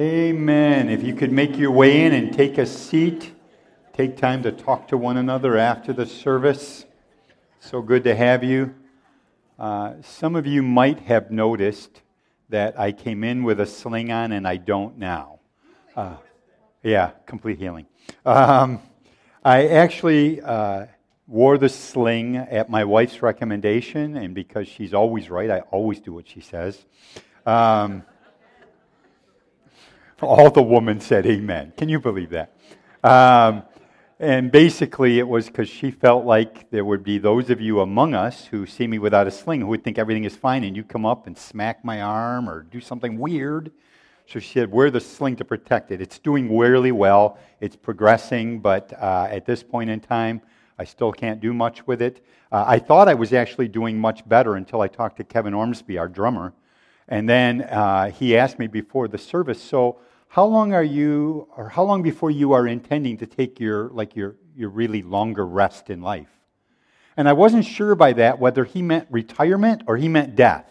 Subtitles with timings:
[0.00, 0.88] Amen.
[0.88, 3.32] If you could make your way in and take a seat,
[3.92, 6.84] take time to talk to one another after the service.
[7.60, 8.74] So good to have you.
[9.56, 12.02] Uh, some of you might have noticed
[12.48, 15.38] that I came in with a sling on and I don't now.
[15.94, 16.16] Uh,
[16.82, 17.86] yeah, complete healing.
[18.26, 18.80] Um,
[19.44, 20.86] I actually uh,
[21.28, 26.12] wore the sling at my wife's recommendation, and because she's always right, I always do
[26.12, 26.84] what she says.
[27.46, 28.02] Um,
[30.24, 31.74] all the women said amen.
[31.76, 32.54] Can you believe that?
[33.02, 33.62] Um,
[34.18, 38.14] and basically, it was because she felt like there would be those of you among
[38.14, 40.82] us who see me without a sling who would think everything is fine, and you
[40.82, 43.70] come up and smack my arm or do something weird.
[44.26, 46.00] So she said, Wear the sling to protect it.
[46.00, 50.40] It's doing really well, it's progressing, but uh, at this point in time,
[50.78, 52.24] I still can't do much with it.
[52.50, 55.98] Uh, I thought I was actually doing much better until I talked to Kevin Ormsby,
[55.98, 56.54] our drummer.
[57.08, 59.98] And then uh, he asked me before the service, So,
[60.34, 64.16] how long are you, or how long before you are intending to take your, like
[64.16, 66.26] your, your really longer rest in life?
[67.16, 70.66] And I wasn't sure by that whether he meant retirement or he meant death.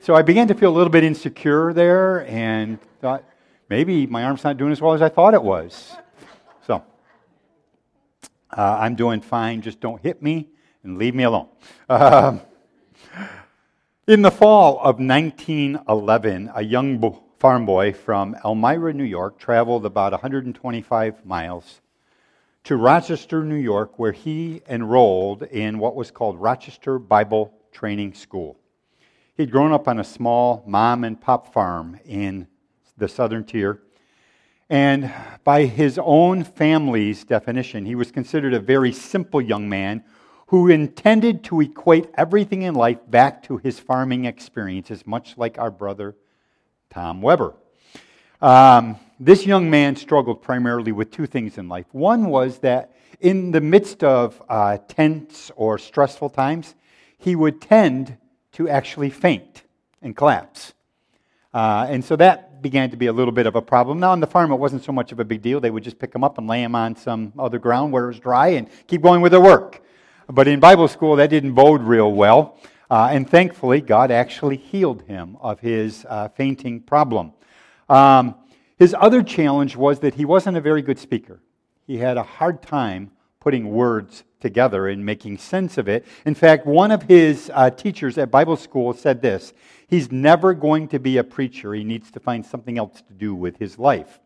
[0.00, 3.22] so I began to feel a little bit insecure there and thought,
[3.70, 5.94] maybe my arm's not doing as well as I thought it was.
[6.66, 6.82] So
[8.58, 10.48] uh, I'm doing fine, just don't hit me
[10.82, 11.46] and leave me alone.
[11.88, 12.38] Uh,
[14.08, 20.10] in the fall of 1911, a young farm boy from Elmira, New York, traveled about
[20.10, 21.80] 125 miles
[22.64, 28.58] to Rochester, New York, where he enrolled in what was called Rochester Bible Training School.
[29.36, 32.48] He'd grown up on a small mom and pop farm in
[32.98, 33.82] the southern tier.
[34.68, 35.12] And
[35.44, 40.02] by his own family's definition, he was considered a very simple young man
[40.52, 45.70] who intended to equate everything in life back to his farming experiences, much like our
[45.70, 46.14] brother
[46.90, 47.54] Tom Weber.
[48.42, 51.86] Um, this young man struggled primarily with two things in life.
[51.92, 56.74] One was that in the midst of uh, tense or stressful times,
[57.16, 58.18] he would tend
[58.52, 59.62] to actually faint
[60.02, 60.74] and collapse.
[61.54, 64.00] Uh, and so that began to be a little bit of a problem.
[64.00, 65.60] Now, on the farm, it wasn't so much of a big deal.
[65.60, 68.08] They would just pick him up and lay him on some other ground where it
[68.08, 69.80] was dry and keep going with their work.
[70.34, 72.56] But in Bible school, that didn't bode real well.
[72.90, 77.32] Uh, and thankfully, God actually healed him of his uh, fainting problem.
[77.90, 78.36] Um,
[78.78, 81.42] his other challenge was that he wasn't a very good speaker.
[81.86, 86.06] He had a hard time putting words together and making sense of it.
[86.24, 89.52] In fact, one of his uh, teachers at Bible school said this
[89.86, 91.74] He's never going to be a preacher.
[91.74, 94.18] He needs to find something else to do with his life.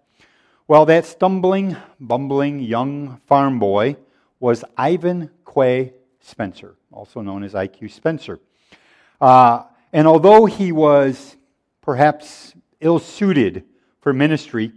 [0.68, 3.96] Well, that stumbling, bumbling young farm boy
[4.40, 8.38] was Ivan Quay Spencer, also known as IQ Spencer.
[9.20, 11.36] Uh, and although he was
[11.80, 13.64] perhaps ill suited
[14.00, 14.72] for ministry,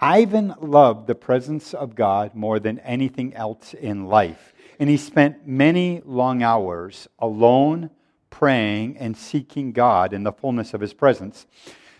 [0.00, 4.52] Ivan loved the presence of God more than anything else in life.
[4.78, 7.90] And he spent many long hours alone
[8.28, 11.46] praying and seeking God in the fullness of his presence.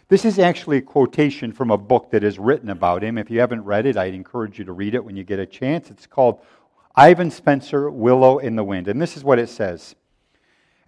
[0.08, 3.16] This is actually a quotation from a book that is written about him.
[3.16, 5.46] If you haven't read it, I'd encourage you to read it when you get a
[5.46, 5.90] chance.
[5.90, 6.42] It's called
[6.96, 8.88] Ivan Spencer, Willow in the Wind.
[8.88, 9.94] And this is what it says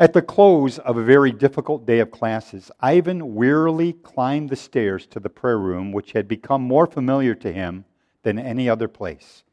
[0.01, 5.07] At the close of a very difficult day of classes, Ivan wearily climbed the stairs
[5.09, 7.85] to the prayer room, which had become more familiar to him
[8.23, 9.45] than any other place.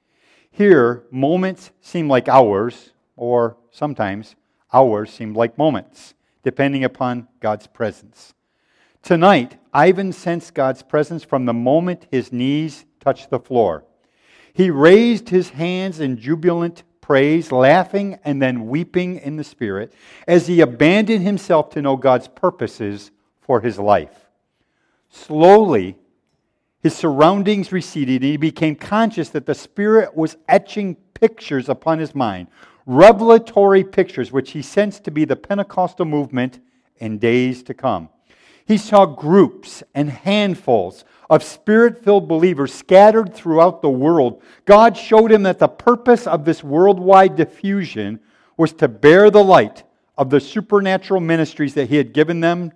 [0.50, 4.36] Here, moments seemed like hours, or sometimes
[4.72, 8.34] hours seemed like moments, depending upon God's presence.
[9.04, 13.84] Tonight, Ivan sensed God's presence from the moment his knees touched the floor.
[14.56, 19.92] He raised his hands in jubilant praise, laughing and then weeping in the Spirit,
[20.30, 23.12] as he abandoned himself to know God's purposes
[23.42, 24.16] for his life.
[25.10, 25.98] Slowly,
[26.82, 32.16] his surroundings receded, and he became conscious that the Spirit was etching pictures upon his
[32.16, 32.48] mind,
[32.86, 36.62] revelatory pictures, which he sensed to be the Pentecostal movement
[37.02, 38.08] in days to come.
[38.66, 44.42] He saw groups and handfuls of spirit filled believers scattered throughout the world.
[44.66, 48.20] God showed him that the purpose of this worldwide diffusion
[48.58, 49.84] was to bear the light
[50.18, 52.72] of the supernatural ministries that he had given them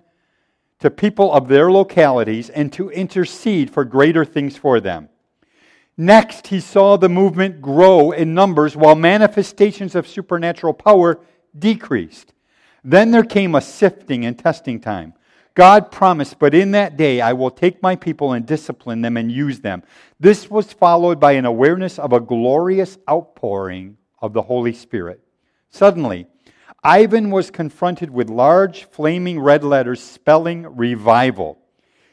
[0.78, 5.08] to people of their localities and to intercede for greater things for them.
[5.96, 11.20] Next, he saw the movement grow in numbers while manifestations of supernatural power
[11.58, 12.32] decreased.
[12.84, 15.14] Then there came a sifting and testing time
[15.60, 19.30] God promised, but in that day I will take my people and discipline them and
[19.30, 19.82] use them.
[20.18, 25.20] This was followed by an awareness of a glorious outpouring of the Holy Spirit.
[25.68, 26.26] Suddenly,
[26.82, 31.58] Ivan was confronted with large, flaming red letters spelling revival.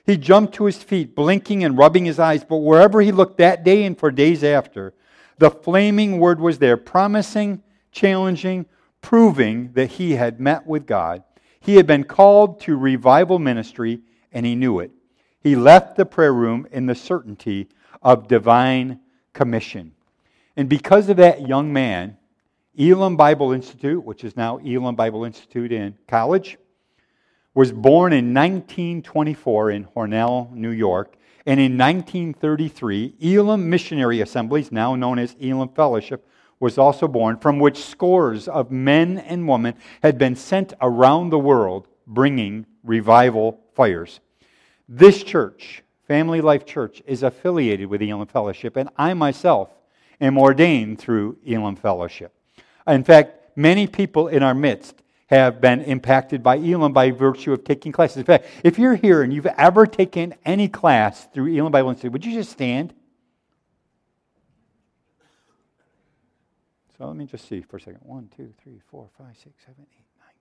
[0.06, 3.64] He jumped to his feet, blinking and rubbing his eyes, but wherever he looked that
[3.64, 4.94] day and for days after,
[5.38, 7.64] the flaming word was there, promising,
[7.94, 8.66] challenging,
[9.00, 11.24] proving that he had met with God
[11.62, 14.02] he had been called to revival ministry,
[14.32, 14.92] and he knew it.
[15.42, 17.68] He left the prayer room in the certainty
[18.02, 19.00] of divine
[19.34, 19.94] commission.
[20.56, 22.18] And because of that young man,
[22.78, 26.58] Elim Bible Institute, which is now Elim Bible Institute in college,
[27.54, 31.16] was born in 1924 in Hornell, New York.
[31.46, 36.28] And in 1933, Elim Missionary Assemblies, now known as Elim Fellowship,
[36.60, 41.40] was also born, from which scores of men and women had been sent around the
[41.40, 44.20] world bringing revival fires.
[44.90, 49.70] This church, Family Life Church, is affiliated with Elim Fellowship, and I myself
[50.20, 52.34] am ordained through Elim Fellowship.
[52.88, 57.66] In fact, many people in our midst have been impacted by Elim by virtue of
[57.66, 58.18] taking classes.
[58.18, 62.14] In fact, if you're here and you've ever taken any class through Elim Bible Institute,
[62.14, 62.94] would you just stand?
[66.98, 68.00] So let me just see for a second.
[68.04, 69.86] 1, 2, 3, 4, 5, 6, 7, 8, 9,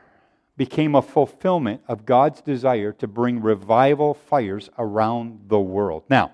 [0.56, 6.04] became a fulfillment of God's desire to bring revival fires around the world.
[6.08, 6.30] Now,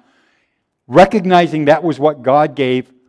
[0.87, 2.93] recognizing that was what God gave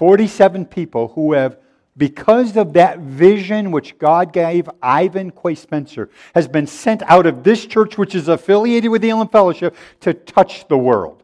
[0.00, 1.58] 47 people who have,
[1.94, 7.44] because of that vision which God gave Ivan Quay Spencer, has been sent out of
[7.44, 11.22] this church, which is affiliated with the Elim Fellowship, to touch the world.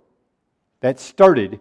[0.82, 1.58] That started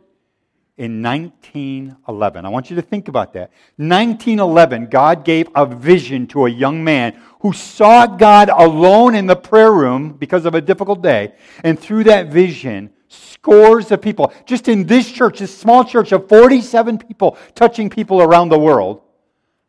[0.76, 2.46] in 1911.
[2.46, 3.52] I want you to think about that.
[3.78, 9.38] 1911, God gave a vision to a young man who saw God alone in the
[9.38, 11.32] prayer room because of a difficult day.
[11.64, 16.28] And through that vision, scores of people, just in this church, this small church of
[16.30, 19.02] 47 people, touching people around the world.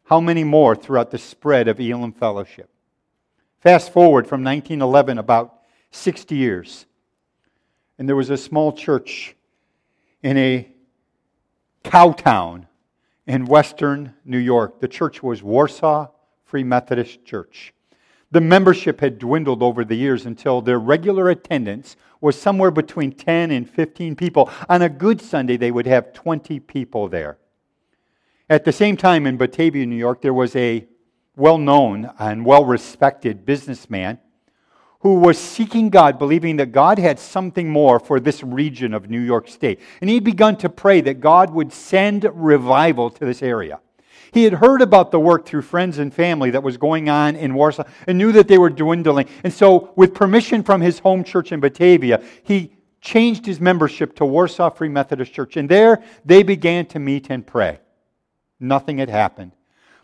[0.04, 2.70] How many more throughout the spread of Elim Fellowship?
[3.60, 5.54] Fast forward from 1911, about
[5.90, 6.86] 60 years,
[7.98, 9.34] and there was a small church
[10.22, 10.68] in a
[11.82, 12.66] cow town
[13.26, 14.80] in western New York.
[14.80, 16.08] The church was Warsaw
[16.44, 17.72] Free Methodist Church.
[18.32, 23.50] The membership had dwindled over the years until their regular attendance was somewhere between 10
[23.50, 24.50] and 15 people.
[24.68, 27.38] On a good Sunday, they would have 20 people there.
[28.50, 30.86] At the same time, in Batavia, New York, there was a
[31.36, 34.18] well known and well respected businessman
[35.00, 39.20] who was seeking God, believing that God had something more for this region of New
[39.20, 39.78] York State.
[40.00, 43.78] And he'd begun to pray that God would send revival to this area.
[44.36, 47.54] He had heard about the work through friends and family that was going on in
[47.54, 49.26] Warsaw and knew that they were dwindling.
[49.44, 54.26] And so, with permission from his home church in Batavia, he changed his membership to
[54.26, 55.56] Warsaw Free Methodist Church.
[55.56, 57.78] And there they began to meet and pray.
[58.60, 59.52] Nothing had happened.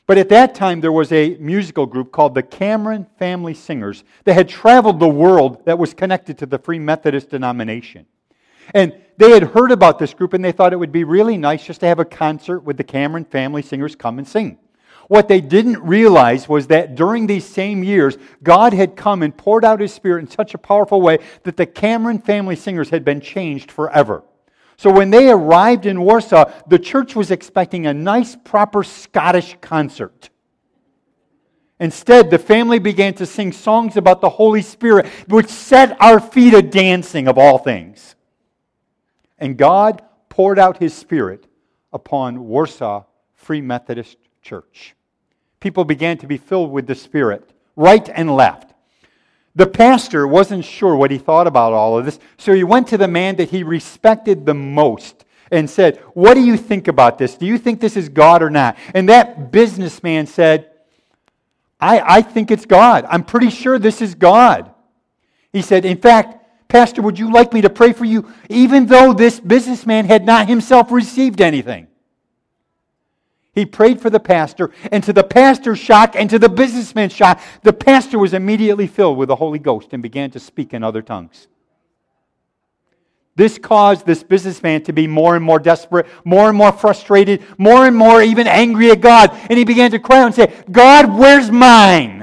[0.06, 4.32] But at that time, there was a musical group called the Cameron Family Singers that
[4.32, 8.06] had traveled the world that was connected to the Free Methodist denomination.
[8.72, 11.64] And they had heard about this group and they thought it would be really nice
[11.64, 14.58] just to have a concert with the Cameron family singers come and sing.
[15.08, 19.64] What they didn't realize was that during these same years, God had come and poured
[19.64, 23.20] out his spirit in such a powerful way that the Cameron family singers had been
[23.20, 24.22] changed forever.
[24.78, 30.30] So when they arrived in Warsaw, the church was expecting a nice, proper Scottish concert.
[31.78, 36.54] Instead, the family began to sing songs about the Holy Spirit, which set our feet
[36.54, 38.14] a dancing of all things.
[39.42, 41.48] And God poured out his Spirit
[41.92, 43.02] upon Warsaw
[43.34, 44.94] Free Methodist Church.
[45.58, 48.72] People began to be filled with the Spirit, right and left.
[49.56, 52.96] The pastor wasn't sure what he thought about all of this, so he went to
[52.96, 57.34] the man that he respected the most and said, What do you think about this?
[57.34, 58.76] Do you think this is God or not?
[58.94, 60.70] And that businessman said,
[61.80, 63.06] I, I think it's God.
[63.08, 64.72] I'm pretty sure this is God.
[65.52, 66.38] He said, In fact,
[66.72, 68.32] Pastor, would you like me to pray for you?
[68.48, 71.86] Even though this businessman had not himself received anything.
[73.54, 77.38] He prayed for the pastor, and to the pastor's shock and to the businessman's shock,
[77.62, 81.02] the pastor was immediately filled with the Holy Ghost and began to speak in other
[81.02, 81.46] tongues.
[83.36, 87.86] This caused this businessman to be more and more desperate, more and more frustrated, more
[87.86, 89.38] and more even angry at God.
[89.50, 92.21] And he began to cry out and say, God, where's mine?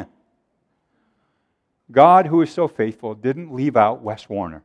[1.92, 4.64] God, who is so faithful, didn't leave out Wes Warner.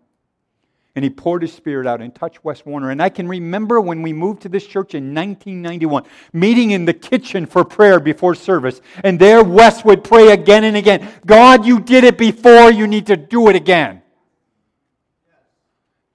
[0.95, 2.90] And he poured his spirit out and touched Wes Warner.
[2.90, 6.93] And I can remember when we moved to this church in 1991, meeting in the
[6.93, 8.81] kitchen for prayer before service.
[9.02, 13.07] And there Wes would pray again and again God, you did it before, you need
[13.07, 14.02] to do it again.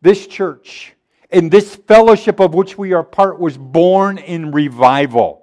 [0.01, 0.94] This church
[1.30, 5.38] and this fellowship of which we are part was born in revival.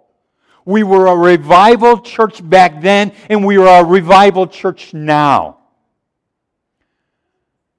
[0.67, 5.59] We were a revival church back then, and we are a revival church now.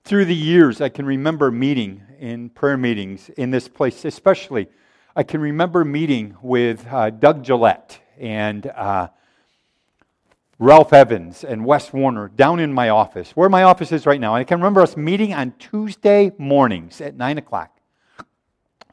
[0.06, 4.70] Through the years, I can remember meeting in prayer meetings in this place, especially.
[5.18, 9.10] I can remember meeting with uh, Doug Gillette and uh,
[10.58, 14.34] Ralph Evans and Wes Warner down in my office, where my office is right now.
[14.36, 17.76] And I can remember us meeting on Tuesday mornings at 9 o'clock.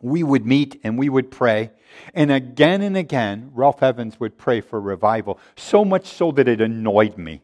[0.03, 1.71] We would meet and we would pray
[2.15, 6.61] and again and again, Ralph Evans would pray for revival, so much so that it
[6.61, 7.43] annoyed me.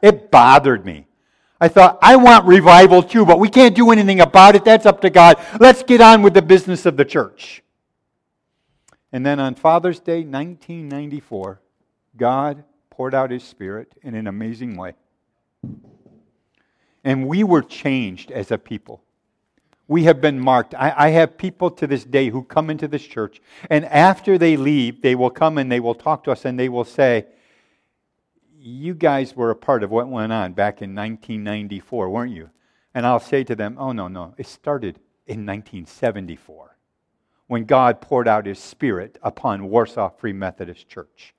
[0.00, 1.06] It bothered me.
[1.60, 4.64] I thought, I want revival too, but we can't do anything about it.
[4.64, 5.36] That's up to God.
[5.60, 7.62] Let's get on with the business of the church.
[9.12, 11.60] And then on Father's Day 1994,
[12.16, 14.94] God poured out his spirit in an amazing way.
[17.04, 19.02] And we were changed as a people
[19.88, 20.74] we have been marked.
[20.74, 24.56] I, I, have people to this day who come into this church, and after they
[24.56, 27.26] leave, they will come and they will talk to us and they will say,
[28.58, 32.50] You guys were a part of what went on back in 1994, weren't you?
[32.94, 34.34] And I'll say to them, Oh, no, no.
[34.38, 36.76] It started in 1974
[37.48, 41.34] when God poured out his spirit upon Warsaw Free Methodist Church.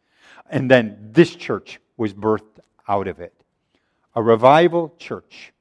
[0.49, 3.33] And then this church was birthed out of it
[4.15, 5.51] a revival church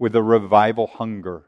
[0.00, 1.44] with a revival hunger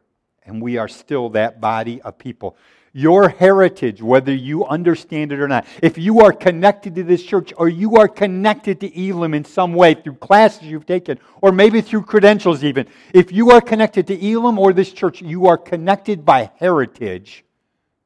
[0.47, 2.57] and we are still that body of people.
[2.93, 7.53] Your heritage, whether you understand it or not, if you are connected to this church
[7.59, 11.83] or you are connected to Elim in some way through classes you've taken or maybe
[11.83, 16.25] through credentials, even, if you are connected to Elim or this church, you are connected
[16.25, 17.45] by heritage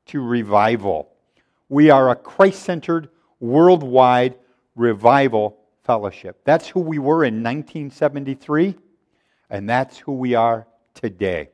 [0.06, 1.08] to revival.
[1.68, 4.34] We are a Christ centered, worldwide
[4.74, 6.40] revival fellowship.
[6.44, 8.74] That's who we were in 1973,
[9.50, 11.50] and that's who we are today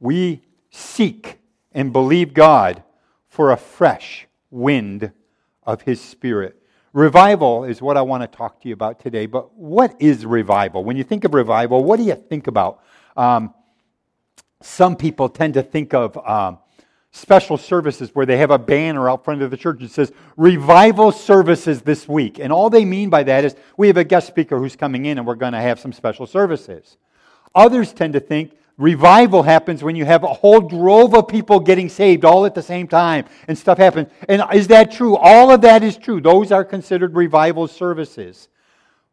[0.00, 0.40] we
[0.70, 1.38] seek
[1.72, 2.82] and believe God
[3.28, 5.12] for a fresh wind
[5.62, 6.56] of His Spirit.
[6.92, 10.82] Revival is what I want to talk to you about today, but what is revival?
[10.82, 12.82] When you think of revival, what do you think about?
[13.16, 13.54] Um,
[14.62, 16.58] some people tend to think of um,
[17.12, 21.12] special services where they have a banner out front of the church that says revival
[21.12, 22.40] services this week.
[22.40, 25.18] And all they mean by that is we have a guest speaker who's coming in
[25.18, 26.96] and we're going to have some special services.
[27.54, 31.90] Others tend to think Revival happens when you have a whole drove of people getting
[31.90, 34.08] saved all at the same time and stuff happens.
[34.26, 35.18] And is that true?
[35.18, 36.18] All of that is true.
[36.18, 38.48] Those are considered revival services.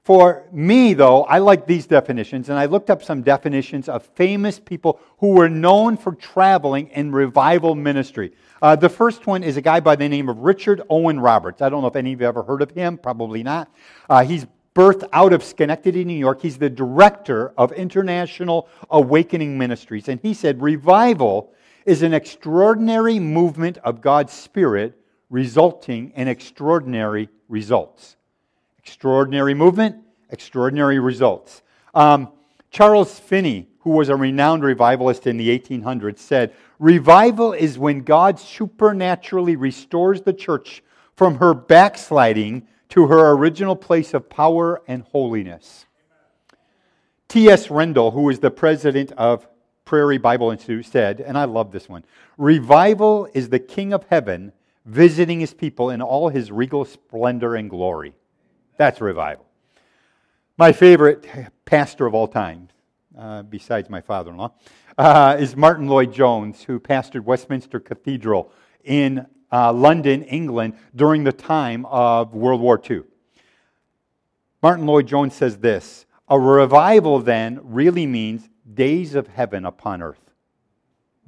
[0.05, 4.57] For me, though, I like these definitions, and I looked up some definitions of famous
[4.57, 8.31] people who were known for traveling in revival ministry.
[8.61, 11.61] Uh, the first one is a guy by the name of Richard Owen Roberts.
[11.61, 13.69] I don't know if any of you ever heard of him, probably not.
[14.09, 14.47] Uh, he's
[14.77, 16.39] birth out of Schenectady, New York.
[16.43, 20.07] He's the director of International Awakening Ministries.
[20.07, 21.51] And he said, Revival
[21.87, 24.95] is an extraordinary movement of God's Spirit
[25.31, 28.17] resulting in extraordinary results.
[28.77, 29.95] Extraordinary movement,
[30.29, 31.63] extraordinary results.
[31.95, 32.31] Um,
[32.69, 38.39] Charles Finney, who was a renowned revivalist in the 1800s, said, Revival is when God
[38.39, 40.83] supernaturally restores the church
[41.15, 45.85] from her backsliding to her original place of power and holiness.
[47.27, 47.67] T.S.
[47.69, 49.47] Rendall, who is the president of
[49.83, 52.03] Prairie Bible Institute, said, and I love this one
[52.37, 54.51] Revival is the King of Heaven
[54.85, 58.13] visiting his people in all his regal splendor and glory.
[58.77, 59.45] That's revival.
[60.57, 61.25] My favorite
[61.65, 62.69] pastor of all time,
[63.17, 64.53] uh, besides my father in law,
[64.97, 68.51] uh, is Martyn Lloyd Jones, who pastored Westminster Cathedral
[68.85, 73.01] in uh, London, England, during the time of World War II.
[74.61, 80.21] Martyn Lloyd Jones says this A revival then really means days of heaven upon earth.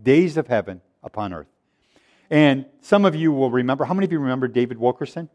[0.01, 1.47] Days of heaven upon earth.
[2.29, 5.29] And some of you will remember, how many of you remember David Wilkerson?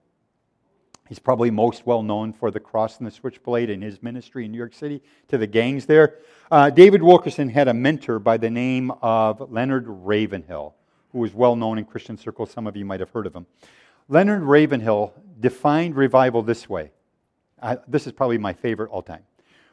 [1.08, 4.52] He's probably most well known for the cross and the switchblade in his ministry in
[4.52, 6.16] New York City to the gangs there.
[6.50, 10.74] Uh, David Wilkerson had a mentor by the name of Leonard Ravenhill
[11.14, 12.50] who was well known in Christian circles.
[12.50, 13.46] Some of you might have heard of him.
[14.08, 16.90] Leonard Ravenhill defined revival this way.
[17.62, 19.22] I, this is probably my favorite all time.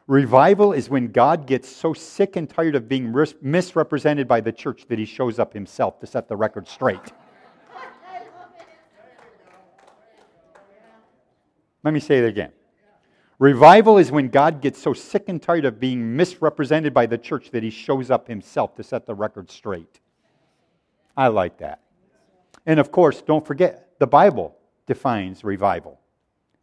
[0.05, 4.51] Revival is when God gets so sick and tired of being ris- misrepresented by the
[4.51, 7.11] church that he shows up himself to set the record straight.
[11.83, 12.51] Let me say it again.
[13.39, 17.49] Revival is when God gets so sick and tired of being misrepresented by the church
[17.49, 20.00] that he shows up himself to set the record straight.
[21.15, 21.79] I like that.
[22.65, 24.55] And of course, don't forget, the Bible
[24.87, 25.99] defines revival.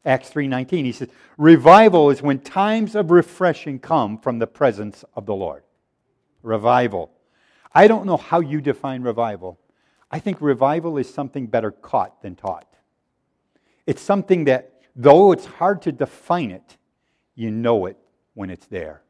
[0.05, 5.27] Acts 3:19 he says revival is when times of refreshing come from the presence of
[5.27, 5.65] the Lord.
[6.43, 7.11] Revival.
[7.75, 9.59] I don't know how you define revival.
[10.11, 12.67] I think revival is something better caught than taught.
[13.87, 16.79] It's something that though it's hard to define it,
[17.35, 17.99] you know it
[18.35, 19.03] when it's there.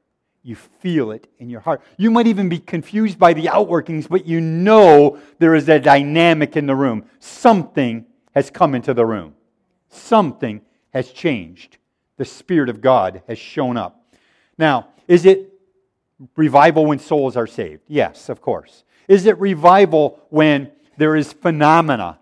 [0.49, 1.83] You feel it in your heart.
[1.99, 6.57] You might even be confused by the outworkings, but you know there is a dynamic
[6.57, 7.05] in the room.
[7.21, 9.35] Something has come into the room,
[9.91, 10.63] something
[10.95, 11.77] has changed.
[12.17, 14.03] The Spirit of God has shown up.
[14.57, 15.53] Now, is it
[16.35, 17.83] revival when souls are saved?
[17.87, 18.85] Yes, of course.
[19.07, 22.21] Is it revival when there is phenomena,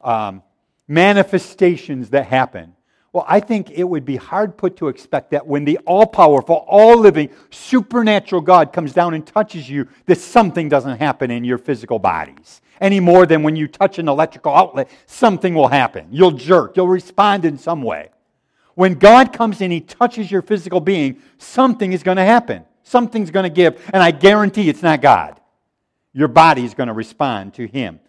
[0.00, 0.42] um,
[0.88, 2.72] manifestations that happen?
[3.12, 6.64] Well, I think it would be hard put to expect that when the all powerful,
[6.66, 11.58] all living, supernatural God comes down and touches you, that something doesn't happen in your
[11.58, 12.62] physical bodies.
[12.80, 16.06] Any more than when you touch an electrical outlet, something will happen.
[16.10, 18.08] You'll jerk, you'll respond in some way.
[18.74, 22.64] When God comes and He touches your physical being, something is going to happen.
[22.82, 25.38] Something's going to give, and I guarantee it's not God.
[26.14, 28.00] Your body is going to respond to Him.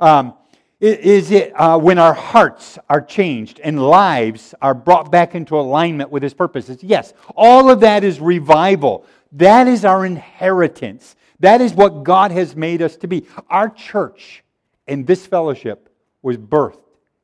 [0.00, 0.34] Um,
[0.80, 6.10] is it uh, when our hearts are changed and lives are brought back into alignment
[6.10, 6.84] with His purposes?
[6.84, 9.04] Yes, all of that is revival.
[9.32, 11.16] That is our inheritance.
[11.40, 13.26] That is what God has made us to be.
[13.50, 14.44] Our church
[14.86, 15.88] and this fellowship
[16.22, 16.80] was birthed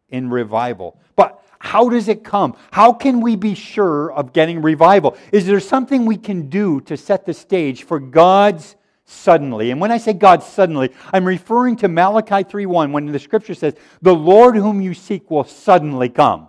[0.09, 0.99] in revival.
[1.15, 2.57] But how does it come?
[2.73, 5.17] How can we be sure of getting revival?
[5.31, 9.71] Is there something we can do to set the stage for God's suddenly.
[9.71, 13.75] And when I say God suddenly, I'm referring to Malachi 3:1 when the scripture says,
[14.03, 16.49] "The Lord whom you seek will suddenly come."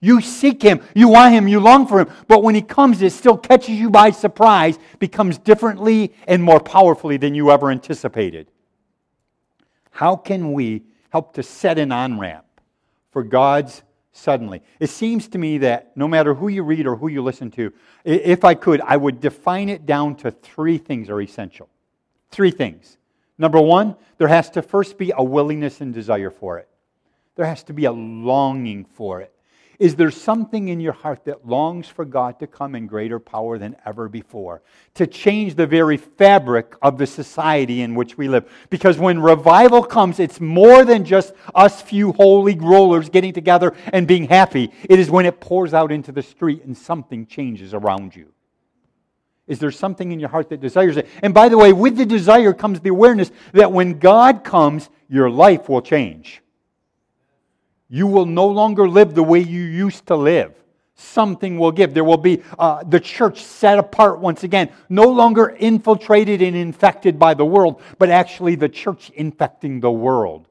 [0.00, 3.10] You seek him, you want him, you long for him, but when he comes, it
[3.12, 8.48] still catches you by surprise, becomes differently and more powerfully than you ever anticipated.
[9.90, 12.44] How can we help to set an on ramp
[13.10, 13.82] for God's
[14.18, 14.62] suddenly.
[14.80, 17.72] It seems to me that no matter who you read or who you listen to,
[18.04, 21.68] if I could, I would define it down to three things are essential.
[22.30, 22.98] Three things.
[23.38, 26.68] Number one, there has to first be a willingness and desire for it,
[27.36, 29.32] there has to be a longing for it.
[29.78, 33.58] Is there something in your heart that longs for God to come in greater power
[33.58, 34.60] than ever before,
[34.94, 38.50] to change the very fabric of the society in which we live?
[38.70, 44.08] Because when revival comes, it's more than just us few holy rollers getting together and
[44.08, 44.72] being happy.
[44.90, 48.32] It is when it pours out into the street and something changes around you.
[49.46, 51.06] Is there something in your heart that desires it?
[51.22, 55.30] And by the way, with the desire comes the awareness that when God comes, your
[55.30, 56.42] life will change.
[57.88, 60.54] You will no longer live the way you used to live.
[60.94, 61.94] Something will give.
[61.94, 67.18] There will be uh, the church set apart once again, no longer infiltrated and infected
[67.18, 70.46] by the world, but actually the church infecting the world.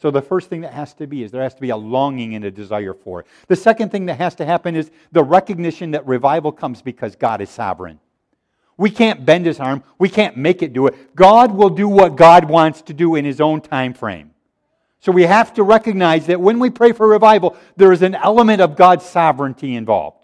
[0.00, 2.34] So, the first thing that has to be is there has to be a longing
[2.34, 3.26] and a desire for it.
[3.48, 7.42] The second thing that has to happen is the recognition that revival comes because God
[7.42, 7.98] is sovereign.
[8.78, 11.14] We can't bend his arm, we can't make it do it.
[11.16, 14.30] God will do what God wants to do in his own time frame.
[15.00, 18.60] So we have to recognize that when we pray for revival, there is an element
[18.60, 20.18] of God's sovereignty involved.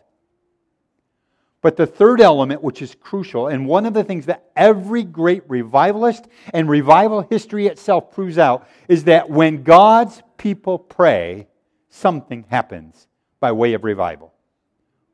[1.63, 5.43] But the third element, which is crucial, and one of the things that every great
[5.49, 11.49] revivalist and revival history itself proves out, is that when God's people pray,
[11.89, 13.09] something happens
[13.41, 14.33] by way of revival.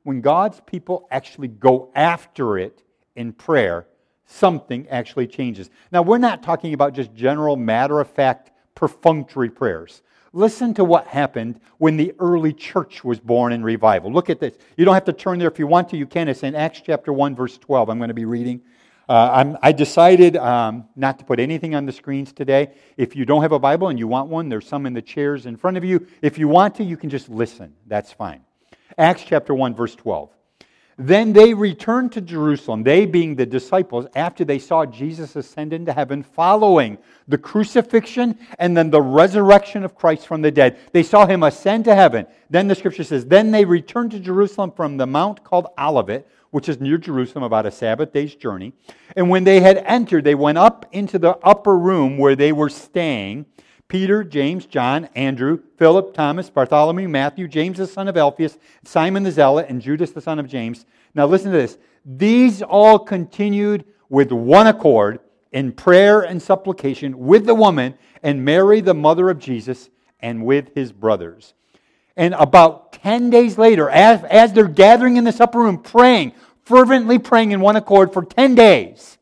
[0.02, 2.82] When God's people actually go after it
[3.14, 3.86] in prayer,
[4.26, 5.70] something actually changes.
[5.92, 10.02] Now, we're not talking about just general matter of fact perfunctory prayers.
[10.32, 14.10] Listen to what happened when the early church was born in revival.
[14.10, 14.54] Look at this.
[14.76, 15.96] You don't have to turn there if you want to.
[15.98, 16.28] You can.
[16.28, 17.90] It's in Acts chapter 1, verse 12.
[17.90, 18.62] I'm going to be reading.
[19.08, 22.70] Uh, i decided um, not to put anything on the screens today.
[22.96, 25.44] If you don't have a Bible and you want one, there's some in the chairs
[25.44, 26.06] in front of you.
[26.22, 27.74] If you want to, you can just listen.
[27.86, 28.40] That's fine.
[28.96, 30.30] Acts chapter 1, verse 12.
[31.06, 35.92] Then they returned to Jerusalem, they being the disciples, after they saw Jesus ascend into
[35.92, 40.78] heaven following the crucifixion and then the resurrection of Christ from the dead.
[40.92, 42.26] They saw him ascend to heaven.
[42.50, 46.68] Then the scripture says, Then they returned to Jerusalem from the mount called Olivet, which
[46.68, 48.72] is near Jerusalem, about a Sabbath day's journey.
[49.16, 52.68] And when they had entered, they went up into the upper room where they were
[52.68, 53.46] staying.
[53.92, 59.30] Peter, James, John, Andrew, Philip, Thomas, Bartholomew, Matthew, James the son of Alphaeus, Simon the
[59.30, 60.86] Zealot, and Judas the son of James.
[61.14, 61.76] Now listen to this.
[62.06, 65.20] These all continued with one accord
[65.52, 70.70] in prayer and supplication with the woman and Mary, the mother of Jesus, and with
[70.74, 71.52] his brothers.
[72.16, 76.32] And about 10 days later, as, as they're gathering in the supper room, praying,
[76.64, 79.18] fervently praying in one accord for 10 days,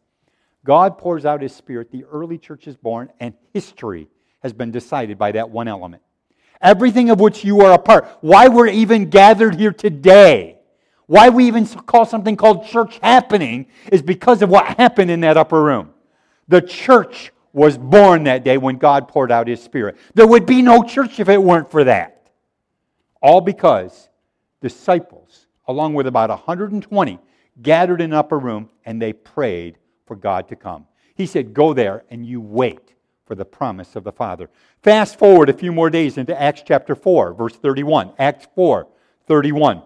[0.64, 1.90] God pours out his spirit.
[1.90, 4.06] The early church is born, and history
[4.42, 6.03] has been decided by that one element.
[6.61, 8.07] Everything of which you are a part.
[8.20, 10.59] Why we're even gathered here today.
[11.07, 15.37] Why we even call something called church happening is because of what happened in that
[15.37, 15.90] upper room.
[16.48, 19.96] The church was born that day when God poured out his spirit.
[20.14, 22.31] There would be no church if it weren't for that.
[23.20, 24.09] All because
[24.61, 27.18] disciples, along with about 120,
[27.61, 30.87] gathered in upper room and they prayed for God to come.
[31.16, 32.94] He said, Go there and you wait
[33.30, 34.50] for the promise of the Father.
[34.82, 38.10] Fast forward a few more days into Acts chapter 4, verse 31.
[38.18, 38.88] Acts 4,
[39.28, 39.82] 31.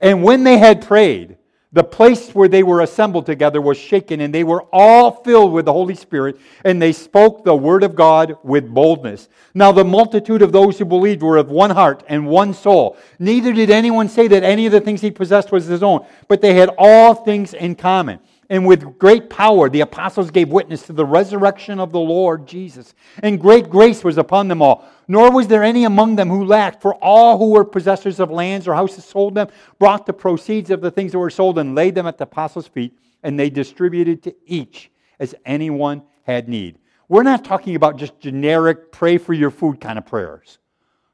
[0.00, 1.38] And when they had prayed,
[1.72, 5.64] the place where they were assembled together was shaken, and they were all filled with
[5.64, 9.28] the Holy Spirit, and they spoke the word of God with boldness.
[9.54, 12.96] Now the multitude of those who believed were of one heart and one soul.
[13.18, 16.40] Neither did anyone say that any of the things he possessed was his own, but
[16.40, 18.20] they had all things in common.
[18.50, 22.94] And with great power, the apostles gave witness to the resurrection of the Lord Jesus.
[23.22, 24.88] And great grace was upon them all.
[25.06, 28.66] Nor was there any among them who lacked, for all who were possessors of lands
[28.66, 31.94] or houses sold them, brought the proceeds of the things that were sold, and laid
[31.94, 36.78] them at the apostles' feet, and they distributed to each as anyone had need.
[37.10, 40.58] We're not talking about just generic pray for your food kind of prayers.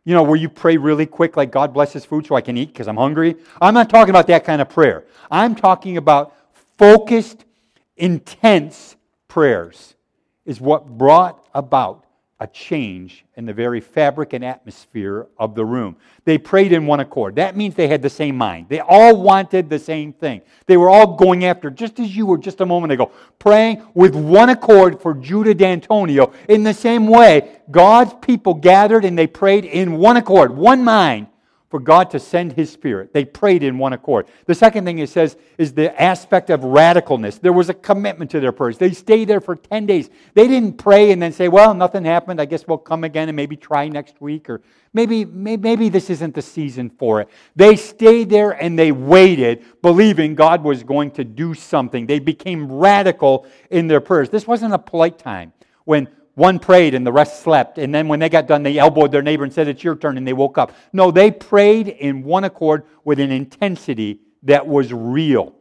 [0.04, 2.56] You know, where you pray really quick, like God bless his food so I can
[2.56, 3.36] eat because I'm hungry.
[3.60, 5.04] I'm not talking about that kind of prayer.
[5.30, 6.34] I'm talking about
[6.78, 7.44] focused,
[7.96, 8.96] intense
[9.28, 9.94] prayers
[10.44, 12.02] is what brought about
[12.40, 15.96] a change in the very fabric and atmosphere of the room.
[16.24, 17.36] They prayed in one accord.
[17.36, 18.66] That means they had the same mind.
[18.68, 20.42] They all wanted the same thing.
[20.66, 24.16] They were all going after, just as you were just a moment ago, praying with
[24.16, 26.32] one accord for Judah D'Antonio.
[26.48, 31.28] In the same way, God's people gathered and they prayed in one accord, one mind
[31.74, 33.12] for God to send his spirit.
[33.12, 34.28] They prayed in one accord.
[34.46, 37.40] The second thing it says is the aspect of radicalness.
[37.40, 38.78] There was a commitment to their prayers.
[38.78, 40.08] They stayed there for 10 days.
[40.34, 42.40] They didn't pray and then say, well, nothing happened.
[42.40, 44.60] I guess we'll come again and maybe try next week or
[44.92, 47.28] maybe, maybe this isn't the season for it.
[47.56, 52.06] They stayed there and they waited, believing God was going to do something.
[52.06, 54.30] They became radical in their prayers.
[54.30, 55.52] This wasn't a polite time
[55.86, 57.78] when one prayed and the rest slept.
[57.78, 60.16] And then when they got done, they elbowed their neighbor and said, It's your turn.
[60.18, 60.72] And they woke up.
[60.92, 65.54] No, they prayed in one accord with an intensity that was real.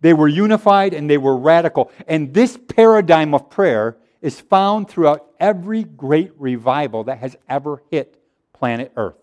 [0.00, 1.90] They were unified and they were radical.
[2.06, 8.20] And this paradigm of prayer is found throughout every great revival that has ever hit
[8.52, 9.16] planet Earth.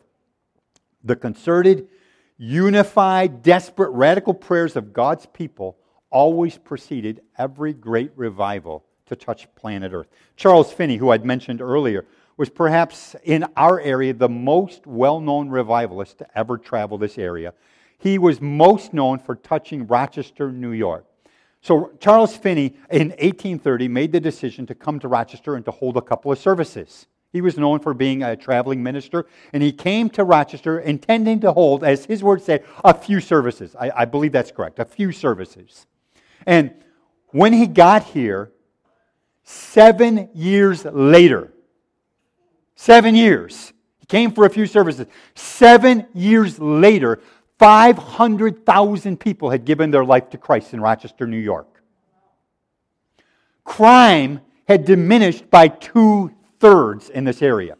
[1.05, 1.87] The concerted,
[2.37, 5.77] unified, desperate, radical prayers of God's people
[6.09, 10.07] always preceded every great revival to touch planet Earth.
[10.37, 12.05] Charles Finney, who I'd mentioned earlier,
[12.37, 17.53] was perhaps in our area the most well known revivalist to ever travel this area.
[17.97, 21.05] He was most known for touching Rochester, New York.
[21.61, 25.97] So Charles Finney in 1830 made the decision to come to Rochester and to hold
[25.97, 27.07] a couple of services.
[27.33, 31.51] He was known for being a traveling minister, and he came to Rochester intending to
[31.51, 33.75] hold, as his words say, a few services.
[33.77, 35.85] I, I believe that's correct, a few services.
[36.47, 36.73] And
[37.27, 38.51] when he got here,
[39.51, 41.51] Seven years later,
[42.75, 45.07] seven years, he came for a few services.
[45.33, 47.19] Seven years later,
[47.57, 51.81] 500,000 people had given their life to Christ in Rochester, New York.
[53.63, 57.75] Crime had diminished by two thirds in this area.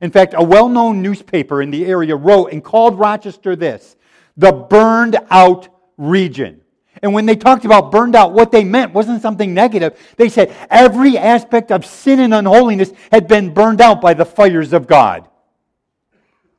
[0.00, 3.96] In fact, a well known newspaper in the area wrote and called Rochester this
[4.38, 6.62] the burned out region.
[7.02, 9.98] And when they talked about burned out, what they meant wasn't something negative.
[10.16, 14.72] They said every aspect of sin and unholiness had been burned out by the fires
[14.72, 15.28] of God.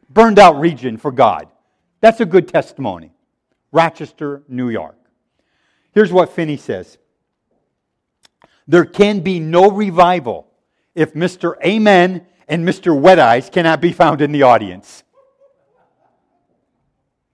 [0.10, 1.48] Burned out region for God.
[2.02, 3.14] That's a good testimony.
[3.72, 4.98] Rochester, New York.
[5.94, 6.98] Here's what Finney says
[8.68, 10.48] There can be no revival
[10.94, 11.54] if Mr.
[11.66, 13.00] Amen and Mr.
[13.00, 15.04] Wet Eyes cannot be found in the audience.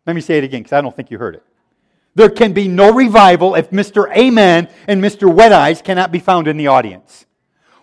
[0.06, 1.44] Let me say it again because I don't think you heard it.
[2.16, 4.12] There can be no revival if Mr.
[4.16, 5.34] Amen and Mr.
[5.34, 7.26] Wet Eyes cannot be found in the audience.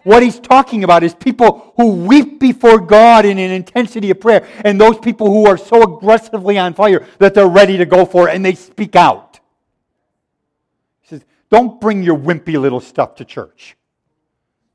[0.03, 4.47] What he's talking about is people who weep before God in an intensity of prayer,
[4.65, 8.29] and those people who are so aggressively on fire that they're ready to go for
[8.29, 9.41] it and they speak out.
[11.03, 13.77] He says, Don't bring your wimpy little stuff to church.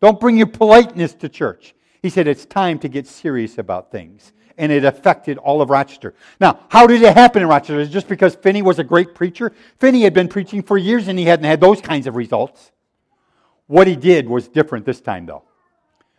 [0.02, 1.76] Don't bring your politeness to church.
[2.02, 6.13] He said, It's time to get serious about things and it affected all of Rochester.
[6.39, 7.80] Now, how did it happen in Rochester?
[7.80, 9.52] Is just because Finney was a great preacher?
[9.80, 12.71] Finney had been preaching for years and he hadn't had those kinds of results.
[13.65, 15.43] What he did was different this time, though.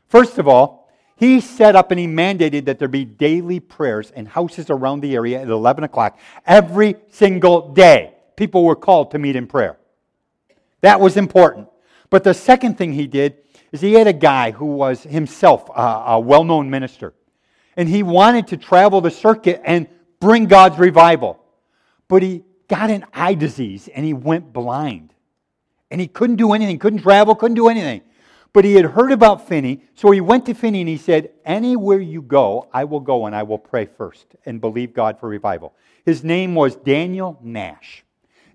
[0.09, 4.27] First of all, he set up and he mandated that there be daily prayers in
[4.27, 8.13] houses around the area at 11 o'clock every single day.
[8.37, 9.79] People were called to meet in prayer.
[10.81, 11.69] That was important.
[12.11, 13.37] But the second thing he did
[13.71, 17.15] is he had a guy who was himself a, a well known minister.
[17.77, 19.87] And he wanted to travel the circuit and
[20.21, 21.39] bring God's revival.
[22.09, 25.15] But he got an eye disease and he went blind.
[25.91, 28.03] And he couldn't do anything, couldn't travel, couldn't do anything.
[28.53, 32.01] But he had heard about Finney, so he went to Finney and he said, Anywhere
[32.01, 35.75] you go, I will go and I will pray first and believe God for revival.
[36.05, 38.05] His name was Daniel Nash.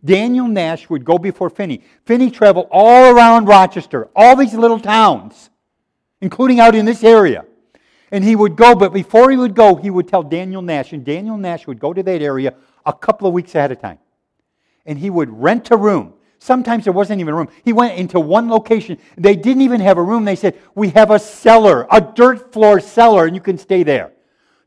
[0.05, 1.81] Daniel Nash would go before Finney.
[2.05, 5.49] Finney traveled all around Rochester, all these little towns,
[6.21, 7.45] including out in this area.
[8.11, 11.03] And he would go, but before he would go, he would tell Daniel Nash, and
[11.03, 12.53] Daniel Nash would go to that area
[12.85, 13.99] a couple of weeks ahead of time.
[14.85, 16.13] And he would rent a room.
[16.39, 17.49] Sometimes there wasn't even a room.
[17.65, 18.97] He went into one location.
[19.17, 20.23] They didn't even have a room.
[20.23, 24.11] They said, We have a cellar, a dirt floor cellar, and you can stay there.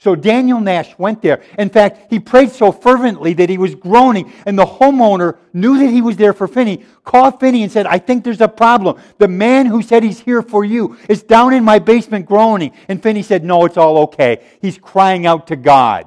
[0.01, 1.43] So Daniel Nash went there.
[1.59, 5.91] In fact, he prayed so fervently that he was groaning, and the homeowner knew that
[5.91, 8.99] he was there for Finney, called Finney and said, I think there's a problem.
[9.19, 12.73] The man who said he's here for you is down in my basement groaning.
[12.89, 14.43] And Finney said, No, it's all okay.
[14.63, 16.07] He's crying out to God.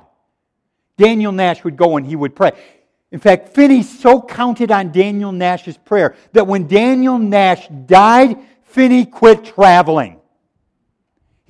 [0.97, 2.53] Daniel Nash would go and he would pray.
[3.12, 9.06] In fact, Finney so counted on Daniel Nash's prayer that when Daniel Nash died, Finney
[9.06, 10.19] quit traveling.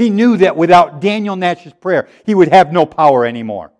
[0.03, 3.71] He knew that without Daniel Nash's prayer, he would have no power anymore.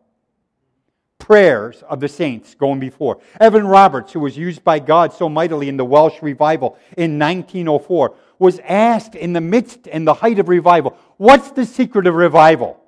[1.20, 3.20] Prayers of the saints going before.
[3.42, 8.16] Evan Roberts, who was used by God so mightily in the Welsh revival in 1904,
[8.40, 12.80] was asked in the midst and the height of revival, What's the secret of revival?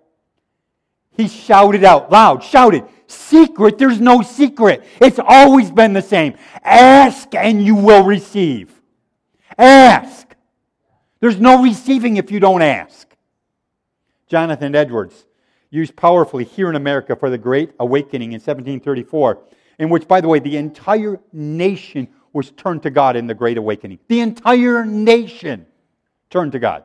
[1.17, 4.82] He shouted out loud, shouted, Secret, there's no secret.
[5.02, 6.36] It's always been the same.
[6.63, 8.71] Ask and you will receive.
[9.58, 10.26] Ask.
[11.19, 13.02] There's no receiving if you don't ask.
[14.27, 15.25] Jonathan Edwards,
[15.69, 19.39] used powerfully here in America for the Great Awakening in 1734,
[19.79, 23.57] in which, by the way, the entire nation was turned to God in the Great
[23.57, 23.99] Awakening.
[24.07, 25.65] The entire nation
[26.29, 26.83] turned to God.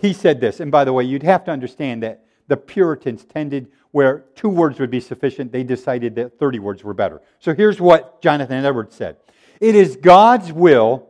[0.00, 3.68] He said this, and by the way, you'd have to understand that the Puritans tended
[3.90, 7.20] where two words would be sufficient, they decided that 30 words were better.
[7.40, 9.16] So here's what Jonathan Edwards said
[9.60, 11.08] It is God's will,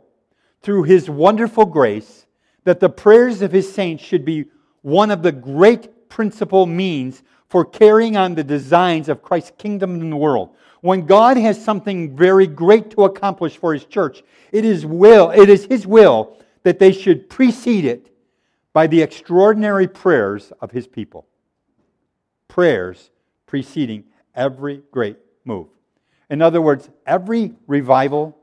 [0.63, 2.27] through his wonderful grace,
[2.65, 4.47] that the prayers of his saints should be
[4.83, 10.11] one of the great principal means for carrying on the designs of Christ's kingdom in
[10.11, 10.51] the world.
[10.83, 15.49] When God has something very great to accomplish for his church, it is will, it
[15.51, 18.11] is his will that they should precede it
[18.73, 21.27] by the extraordinary prayers of his people.
[22.49, 23.11] Prayers
[23.47, 25.67] preceding every great move.
[26.29, 28.39] In other words, every revival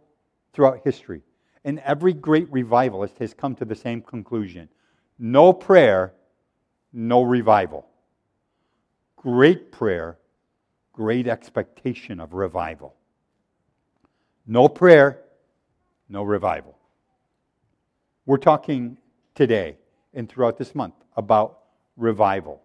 [0.53, 1.21] throughout history
[1.67, 4.69] and every great revivalist has come to the same conclusion
[5.19, 6.13] no prayer,
[6.93, 7.85] no revival.
[9.17, 10.17] Great prayer,
[10.93, 12.95] great expectation of revival.
[14.45, 15.19] No prayer,
[16.07, 16.77] no revival.
[18.25, 18.97] We're talking
[19.35, 19.75] today
[20.13, 21.59] and throughout this month about
[21.97, 22.61] revival.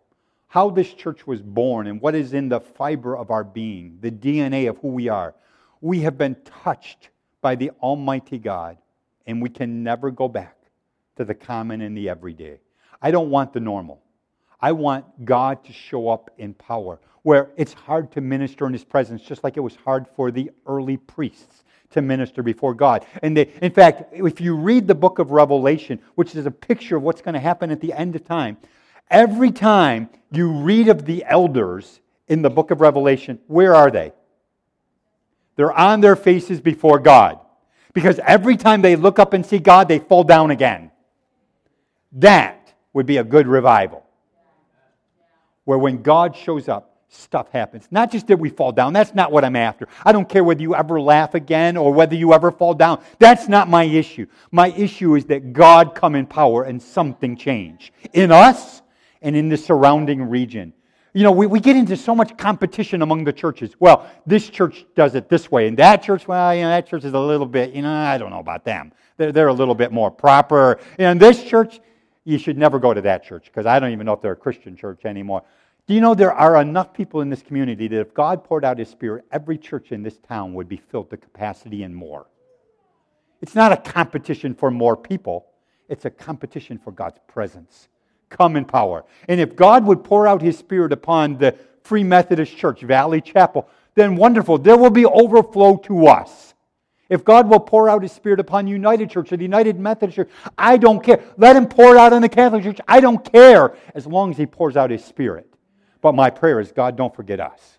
[0.46, 4.12] How this church was born and what is in the fiber of our being, the
[4.12, 5.34] DNA of who we are.
[5.80, 7.08] We have been touched
[7.40, 8.76] by the Almighty God
[9.26, 10.56] and we can never go back
[11.16, 12.60] to the common and the everyday.
[13.00, 14.02] I don't want the normal.
[14.60, 18.84] I want God to show up in power, where it's hard to minister in His
[18.84, 23.04] presence, just like it was hard for the early priests to minister before God.
[23.22, 26.96] And they, in fact, if you read the book of Revelation, which is a picture
[26.96, 28.56] of what's going to happen at the end of time,
[29.10, 34.12] every time you read of the elders in the book of Revelation, where are they?
[35.56, 37.40] They're on their faces before God.
[37.92, 40.90] Because every time they look up and see God, they fall down again.
[42.12, 44.04] That would be a good revival.
[45.64, 47.86] Where when God shows up, stuff happens.
[47.90, 48.94] Not just that we fall down.
[48.94, 49.86] That's not what I'm after.
[50.04, 53.02] I don't care whether you ever laugh again or whether you ever fall down.
[53.18, 54.26] That's not my issue.
[54.50, 58.80] My issue is that God come in power and something change in us
[59.20, 60.72] and in the surrounding region
[61.14, 63.74] you know, we, we get into so much competition among the churches.
[63.78, 67.04] Well, this church does it this way, and that church, well, you know, that church
[67.04, 68.92] is a little bit, you know, I don't know about them.
[69.18, 70.80] They're, they're a little bit more proper.
[70.98, 71.80] And this church,
[72.24, 74.36] you should never go to that church because I don't even know if they're a
[74.36, 75.42] Christian church anymore.
[75.86, 78.78] Do you know there are enough people in this community that if God poured out
[78.78, 82.26] his spirit, every church in this town would be filled to capacity and more?
[83.42, 85.48] It's not a competition for more people,
[85.88, 87.88] it's a competition for God's presence
[88.36, 89.04] come in power.
[89.28, 93.68] And if God would pour out his spirit upon the Free Methodist Church, Valley Chapel,
[93.94, 94.56] then wonderful.
[94.58, 96.54] There will be overflow to us.
[97.08, 100.30] If God will pour out his spirit upon United Church or the United Methodist Church,
[100.56, 101.22] I don't care.
[101.36, 102.78] Let him pour it out on the Catholic Church.
[102.88, 105.52] I don't care as long as he pours out his spirit.
[106.00, 107.78] But my prayer is, God, don't forget us.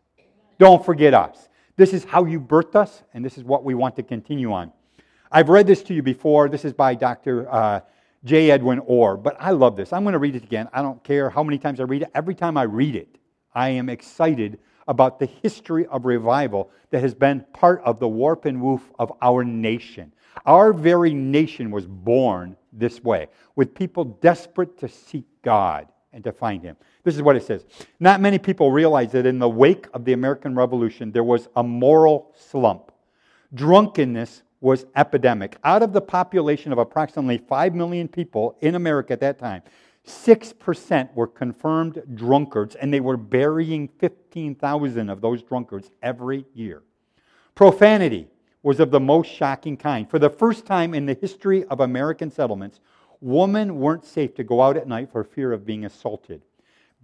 [0.60, 1.50] Don't forget us.
[1.78, 4.72] This is how you birthed us, and this is what we want to continue on.
[5.32, 6.48] I've read this to you before.
[6.48, 7.52] This is by Dr.
[7.52, 7.80] Uh,
[8.26, 8.52] J.
[8.52, 9.92] Edwin Orr, but I love this.
[9.92, 10.70] I'm going to read it again.
[10.72, 12.12] I don't care how many times I read it.
[12.16, 13.18] Every time I read it,
[13.54, 18.46] I am excited about the history of revival that has been part of the warp
[18.46, 20.14] and woof of our nation.
[20.46, 26.32] Our very nation was born this way, with people desperate to seek God and to
[26.32, 26.76] find Him.
[27.04, 27.66] This is what it says
[28.00, 31.64] Not many people realize that in the wake of the American Revolution, there was a
[31.64, 32.92] moral slump.
[33.54, 35.58] Drunkenness was epidemic.
[35.65, 39.62] Out of the population of approximately 5 million people in America at that time,
[40.08, 46.82] 6% were confirmed drunkards, and they were burying 15,000 of those drunkards every year.
[47.56, 48.28] Profanity
[48.63, 50.10] was of the most shocking kind.
[50.10, 52.80] For the first time in the history of American settlements,
[53.19, 56.41] women weren't safe to go out at night for fear of being assaulted.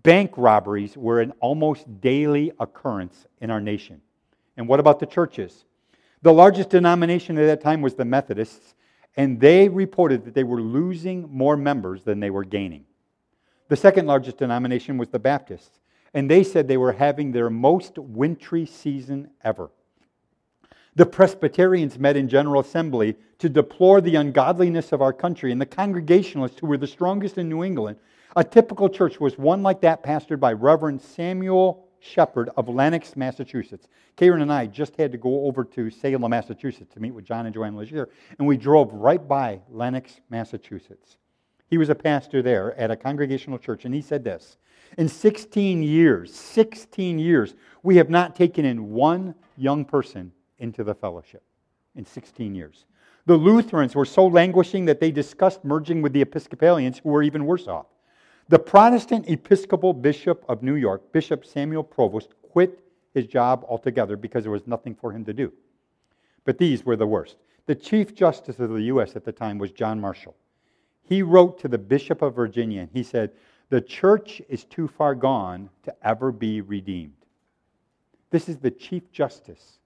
[0.01, 3.99] Bank robberies were an almost daily occurrence in our nation.
[4.55, 5.65] And what about the churches?
[6.21, 8.75] The largest denomination at that time was the Methodists,
[9.15, 12.83] and they reported that they were losing more members than they were gaining.
[13.69, 15.79] The second largest denomination was the Baptists,
[16.13, 19.71] and they said they were having their most wintry season ever.
[20.95, 25.65] The Presbyterians met in General Assembly to deplore the ungodliness of our country, and the
[25.65, 27.97] Congregationalists, who were the strongest in New England,
[28.35, 33.87] a typical church was one like that pastored by Reverend Samuel Shepherd of Lenox, Massachusetts.
[34.15, 37.45] Karen and I just had to go over to Salem, Massachusetts to meet with John
[37.45, 41.17] and Joanne Legere, and we drove right by Lenox, Massachusetts.
[41.67, 44.57] He was a pastor there at a congregational church, and he said this
[44.97, 50.95] In 16 years, 16 years, we have not taken in one young person into the
[50.95, 51.43] fellowship.
[51.95, 52.85] In 16 years.
[53.25, 57.45] The Lutherans were so languishing that they discussed merging with the Episcopalians, who were even
[57.45, 57.87] worse off.
[58.49, 62.79] The Protestant Episcopal Bishop of New York, Bishop Samuel Provoost, quit
[63.13, 65.53] his job altogether because there was nothing for him to do.
[66.45, 67.37] But these were the worst.
[67.67, 69.15] The Chief Justice of the U.S.
[69.15, 70.35] at the time was John Marshall.
[71.03, 73.33] He wrote to the Bishop of Virginia and he said,
[73.69, 77.13] The church is too far gone to ever be redeemed.
[78.31, 79.77] This is the Chief Justice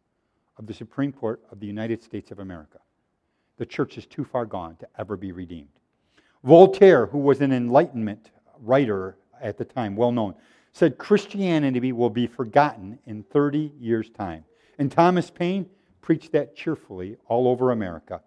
[0.55, 2.79] of the Supreme Court of the United States of America.
[3.57, 5.67] The church is too far gone to ever be redeemed.
[6.45, 8.31] Voltaire, who was an Enlightenment
[8.63, 10.33] writer at the time, well known,
[10.71, 14.43] said Christianity will be forgotten in 30 years' time.
[14.79, 15.67] And Thomas Paine
[16.01, 18.21] preached that cheerfully all over America.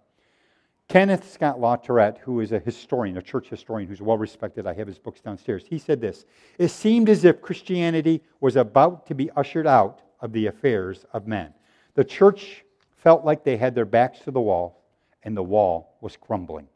[0.89, 4.87] Kenneth Scott Latourette, who is a historian, a church historian who's well respected, I have
[4.87, 6.25] his books downstairs, he said this
[6.59, 11.27] It seemed as if Christianity was about to be ushered out of the affairs of
[11.27, 11.53] men.
[11.95, 12.65] The church
[12.97, 14.85] felt like they had their backs to the wall,
[15.25, 16.69] and the wall was crumbling.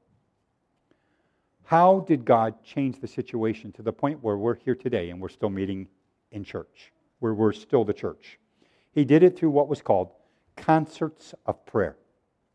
[1.71, 5.29] How did God change the situation to the point where we're here today and we're
[5.29, 5.87] still meeting
[6.33, 6.91] in church,
[7.21, 8.41] where we're still the church?
[8.91, 10.09] He did it through what was called
[10.57, 11.97] concerts of prayer.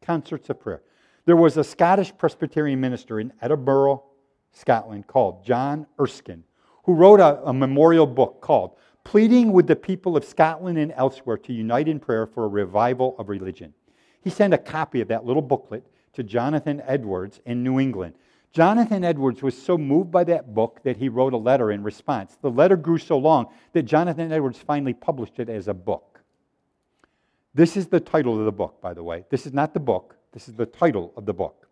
[0.02, 0.82] Concerts of prayer.
[1.24, 4.04] There was a Scottish Presbyterian minister in Edinburgh,
[4.52, 6.44] Scotland, called John Erskine,
[6.84, 11.38] who wrote a, a memorial book called Pleading with the People of Scotland and Elsewhere
[11.38, 13.74] to Unite in Prayer for a Revival of Religion.
[14.22, 15.86] He sent a copy of that little booklet
[16.16, 18.16] to Jonathan Edwards in New England
[18.56, 22.38] Jonathan Edwards was so moved by that book that he wrote a letter in response.
[22.42, 26.22] The letter grew so long that Jonathan Edwards finally published it as a book.
[27.54, 29.26] This is the title of the book, by the way.
[29.30, 31.68] This is not the book, this is the title of the book.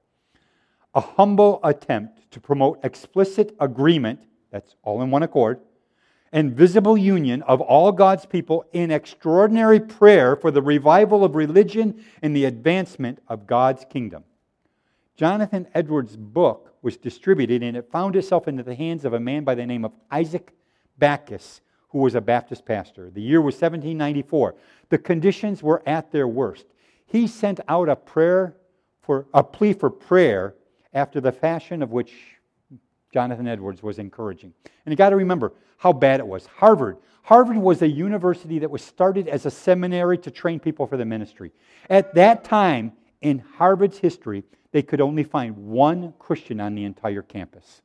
[0.94, 4.20] A humble attempt to promote explicit agreement,
[4.52, 5.62] that's all in one accord,
[6.34, 12.04] and visible union of all God's people in extraordinary prayer for the revival of religion
[12.22, 14.26] and the advancement of God's kingdom.
[15.16, 19.44] Jonathan Edwards' book was distributed and it found itself into the hands of a man
[19.44, 20.52] by the name of Isaac
[20.98, 23.10] Backus, who was a Baptist pastor.
[23.12, 24.56] The year was 1794.
[24.90, 26.66] The conditions were at their worst.
[27.06, 28.58] He sent out a prayer
[29.02, 30.56] for a plea for prayer
[30.94, 32.12] after the fashion of which
[33.14, 34.54] Jonathan Edwards was encouraging.
[34.86, 36.48] And you got to remember how bad it was.
[36.48, 36.98] Harvard.
[37.24, 41.06] Harvard was a university that was started as a seminary to train people for the
[41.06, 41.52] ministry.
[41.90, 44.44] At that time in Harvard's history,
[44.74, 47.82] they could only find one Christian on the entire campus.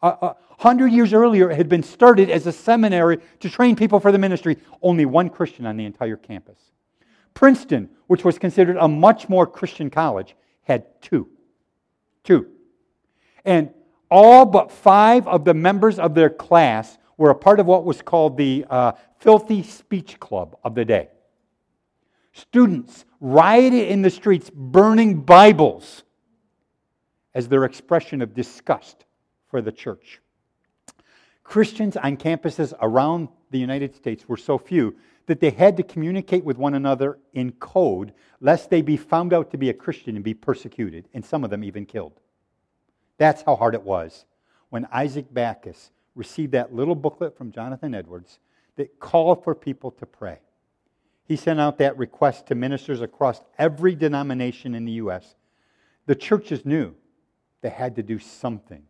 [0.00, 4.12] A hundred years earlier, it had been started as a seminary to train people for
[4.12, 6.58] the ministry, only one Christian on the entire campus.
[7.32, 11.28] Princeton, which was considered a much more Christian college, had two.
[12.22, 12.48] Two.
[13.44, 13.70] And
[14.10, 18.02] all but five of the members of their class were a part of what was
[18.02, 21.08] called the uh, Filthy Speech Club of the day.
[22.34, 26.02] Students rioted in the streets, burning Bibles
[27.32, 29.04] as their expression of disgust
[29.46, 30.20] for the church.
[31.44, 36.44] Christians on campuses around the United States were so few that they had to communicate
[36.44, 40.24] with one another in code lest they be found out to be a Christian and
[40.24, 42.20] be persecuted, and some of them even killed.
[43.16, 44.24] That's how hard it was
[44.70, 48.40] when Isaac Backus received that little booklet from Jonathan Edwards
[48.76, 50.38] that called for people to pray.
[51.24, 55.34] He sent out that request to ministers across every denomination in the U.S.
[56.06, 56.94] The churches knew
[57.62, 58.82] they had to do something.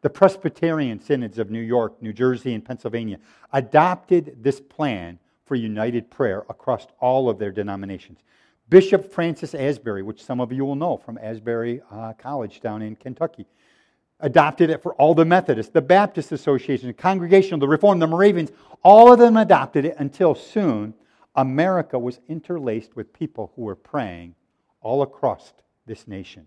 [0.00, 3.18] The Presbyterian synods of New York, New Jersey, and Pennsylvania
[3.52, 8.20] adopted this plan for united prayer across all of their denominations.
[8.68, 12.96] Bishop Francis Asbury, which some of you will know from Asbury uh, College down in
[12.96, 13.46] Kentucky,
[14.20, 18.50] adopted it for all the Methodists, the Baptist Association, the Congregational, the Reformed, the Moravians,
[18.82, 20.94] all of them adopted it until soon
[21.36, 24.34] America was interlaced with people who were praying
[24.80, 25.52] all across
[25.84, 26.46] this nation.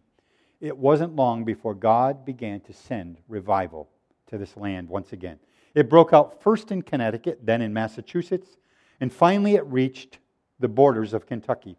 [0.60, 3.88] It wasn't long before God began to send revival
[4.28, 5.40] to this land once again.
[5.76, 8.58] It broke out first in Connecticut, then in Massachusetts,
[9.00, 10.18] and finally it reached
[10.60, 11.78] the borders of Kentucky.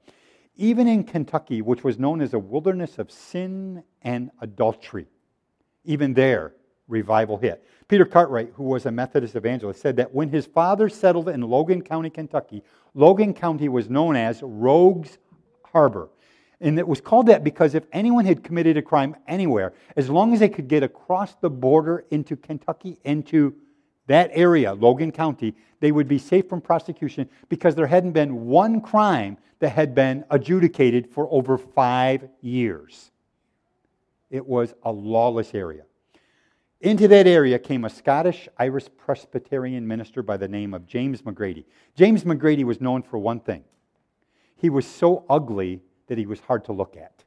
[0.57, 5.07] Even in Kentucky, which was known as a wilderness of sin and adultery,
[5.85, 6.55] even there,
[6.91, 7.65] revival hit.
[7.89, 11.83] Peter Cartwright, who was a Methodist evangelist, said that when his father settled in Logan
[11.83, 12.63] County, Kentucky,
[12.95, 15.19] Logan County was known as Rogues
[15.65, 16.09] Harbor.
[16.61, 20.35] And it was called that because if anyone had committed a crime anywhere, as long
[20.35, 23.55] as they could get across the border into Kentucky, into
[24.09, 28.81] that area, Logan County, they would be safe from prosecution because there hadn't been one
[28.81, 33.11] crime that had been adjudicated for over five years.
[34.31, 35.83] It was a lawless area.
[36.81, 41.65] Into that area came a Scottish Irish Presbyterian minister by the name of James McGready.
[41.95, 43.65] James McGready was known for one thing
[44.57, 47.25] he was so ugly that he was hard to look at.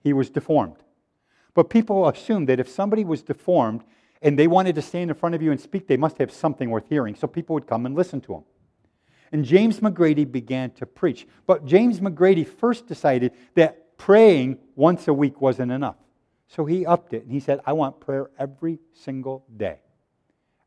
[0.00, 0.74] He was deformed.
[1.54, 3.84] But people assumed that if somebody was deformed
[4.20, 6.70] and they wanted to stand in front of you and speak, they must have something
[6.70, 7.14] worth hearing.
[7.14, 8.42] So people would come and listen to him.
[9.30, 11.24] And James McGready began to preach.
[11.46, 15.96] But James McGready first decided that praying once a week wasn't enough.
[16.54, 19.78] So he upped it and he said, I want prayer every single day.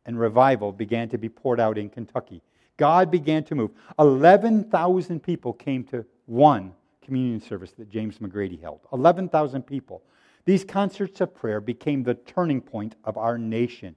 [0.08, 2.42] And revival began to be poured out in Kentucky.
[2.78, 3.72] God began to move.
[4.00, 6.74] 11,000 people came to one
[7.04, 8.80] communion service that James McGready held.
[8.94, 10.02] 11,000 people.
[10.46, 13.96] These concerts of prayer became the turning point of our nation.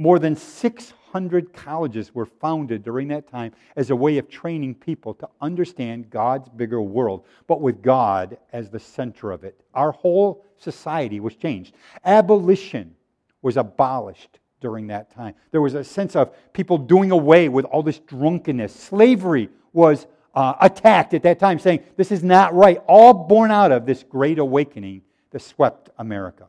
[0.00, 5.12] More than 600 colleges were founded during that time as a way of training people
[5.12, 9.60] to understand God's bigger world, but with God as the center of it.
[9.74, 11.74] Our whole society was changed.
[12.02, 12.94] Abolition
[13.42, 15.34] was abolished during that time.
[15.50, 18.74] There was a sense of people doing away with all this drunkenness.
[18.74, 22.80] Slavery was uh, attacked at that time, saying, This is not right.
[22.88, 26.46] All born out of this great awakening that swept America.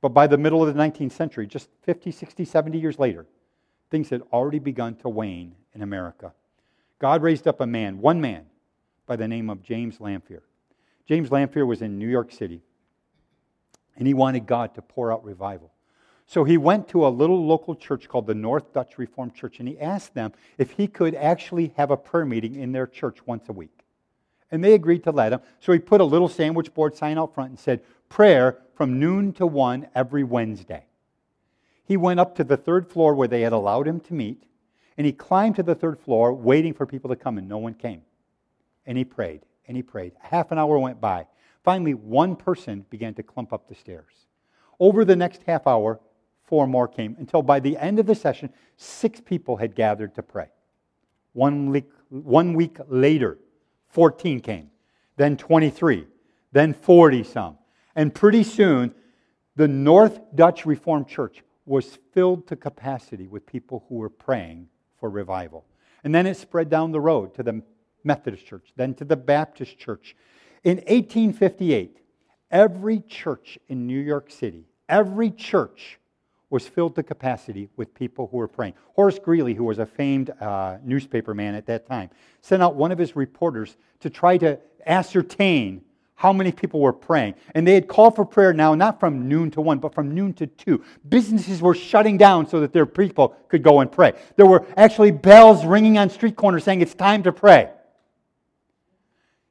[0.00, 3.26] But by the middle of the 19th century, just 50, 60, 70 years later,
[3.90, 6.32] things had already begun to wane in America.
[6.98, 8.46] God raised up a man, one man,
[9.06, 10.42] by the name of James Lanphier.
[11.06, 12.62] James Lanphier was in New York City,
[13.96, 15.70] and he wanted God to pour out revival.
[16.26, 19.68] So he went to a little local church called the North Dutch Reformed Church, and
[19.68, 23.48] he asked them if he could actually have a prayer meeting in their church once
[23.48, 23.76] a week.
[24.52, 25.40] And they agreed to let him.
[25.58, 29.32] So he put a little sandwich board sign out front and said, prayer from noon
[29.34, 30.84] to one every Wednesday.
[31.84, 34.42] He went up to the third floor where they had allowed him to meet,
[34.98, 37.72] and he climbed to the third floor waiting for people to come, and no one
[37.74, 38.02] came.
[38.84, 40.12] And he prayed, and he prayed.
[40.18, 41.26] Half an hour went by.
[41.64, 44.12] Finally, one person began to clump up the stairs.
[44.78, 46.00] Over the next half hour,
[46.44, 50.22] four more came until by the end of the session, six people had gathered to
[50.22, 50.48] pray.
[51.32, 53.38] One week, one week later,
[53.90, 54.70] 14 came,
[55.16, 56.06] then 23,
[56.52, 57.58] then 40 some,
[57.96, 58.94] and pretty soon,
[59.56, 64.68] the North Dutch Reformed Church was filled to capacity with people who were praying
[64.98, 65.64] for revival.
[66.04, 67.62] And then it spread down the road to the
[68.04, 70.16] Methodist Church, then to the Baptist Church.
[70.64, 71.98] In 1858,
[72.50, 75.98] every church in New York City, every church
[76.48, 78.74] was filled to capacity with people who were praying.
[78.94, 82.10] Horace Greeley, who was a famed uh, newspaper man at that time,
[82.40, 85.82] sent out one of his reporters to try to ascertain
[86.20, 87.34] how many people were praying.
[87.54, 90.34] And they had called for prayer now, not from noon to one, but from noon
[90.34, 90.84] to two.
[91.08, 94.12] Businesses were shutting down so that their people could go and pray.
[94.36, 97.70] There were actually bells ringing on street corners saying, It's time to pray.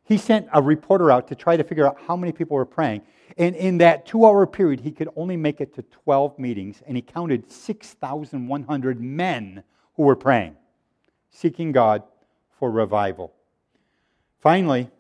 [0.03, 3.01] He sent a reporter out to try to figure out how many people were praying.
[3.35, 6.95] And in that two hour period, he could only make it to 12 meetings, and
[6.95, 9.63] he counted 6,100 men
[9.95, 10.55] who were praying,
[11.31, 12.03] seeking God
[12.59, 13.33] for revival.
[14.41, 14.91] Finally,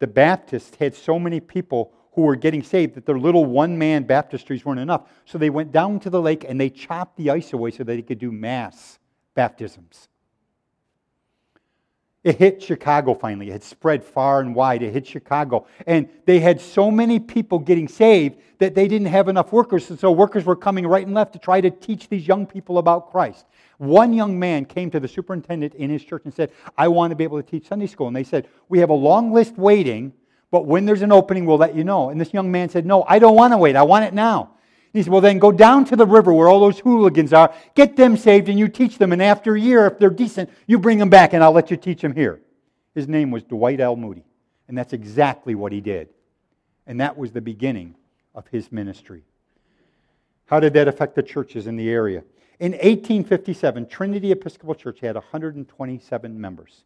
[0.00, 4.04] the Baptists had so many people who were getting saved that their little one man
[4.04, 5.08] baptistries weren't enough.
[5.26, 7.94] So they went down to the lake and they chopped the ice away so that
[7.94, 8.98] they could do mass
[9.34, 10.08] baptisms.
[12.22, 13.48] It hit Chicago finally.
[13.48, 14.82] It had spread far and wide.
[14.82, 15.66] It hit Chicago.
[15.86, 19.88] And they had so many people getting saved that they didn't have enough workers.
[19.88, 22.76] And so workers were coming right and left to try to teach these young people
[22.76, 23.46] about Christ.
[23.78, 27.16] One young man came to the superintendent in his church and said, I want to
[27.16, 28.08] be able to teach Sunday school.
[28.08, 30.12] And they said, We have a long list waiting,
[30.50, 32.10] but when there's an opening, we'll let you know.
[32.10, 33.76] And this young man said, No, I don't want to wait.
[33.76, 34.50] I want it now.
[34.92, 37.96] He said, Well, then go down to the river where all those hooligans are, get
[37.96, 39.12] them saved, and you teach them.
[39.12, 41.76] And after a year, if they're decent, you bring them back, and I'll let you
[41.76, 42.40] teach them here.
[42.94, 43.96] His name was Dwight L.
[43.96, 44.24] Moody.
[44.66, 46.08] And that's exactly what he did.
[46.86, 47.94] And that was the beginning
[48.34, 49.22] of his ministry.
[50.46, 52.24] How did that affect the churches in the area?
[52.58, 56.82] In 1857, Trinity Episcopal Church had 127 members.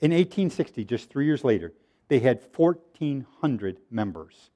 [0.00, 1.72] In 1860, just three years later,
[2.08, 4.50] they had 1,400 members.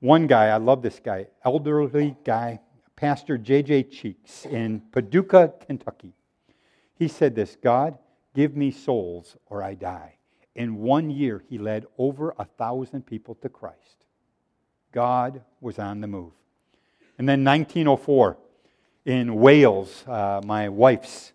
[0.00, 2.60] One guy, I love this guy, elderly guy,
[2.94, 3.84] Pastor J.J.
[3.84, 6.12] Cheeks in Paducah, Kentucky.
[6.94, 7.98] He said this God,
[8.34, 10.14] give me souls or I die.
[10.54, 14.04] In one year, he led over a thousand people to Christ.
[14.92, 16.32] God was on the move.
[17.18, 18.36] And then 1904,
[19.04, 21.32] in Wales, uh, my wife's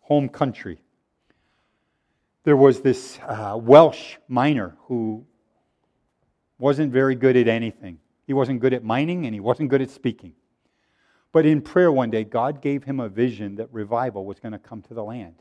[0.00, 0.80] home country,
[2.44, 5.24] there was this uh, Welsh miner who
[6.58, 7.98] wasn't very good at anything.
[8.26, 10.32] He wasn't good at mining and he wasn't good at speaking.
[11.32, 14.58] But in prayer one day, God gave him a vision that revival was going to
[14.58, 15.34] come to the land.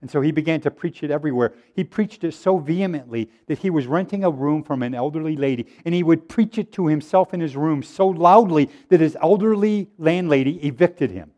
[0.00, 1.52] And so he began to preach it everywhere.
[1.76, 5.66] He preached it so vehemently that he was renting a room from an elderly lady,
[5.84, 9.88] and he would preach it to himself in his room so loudly that his elderly
[9.98, 11.30] landlady evicted him.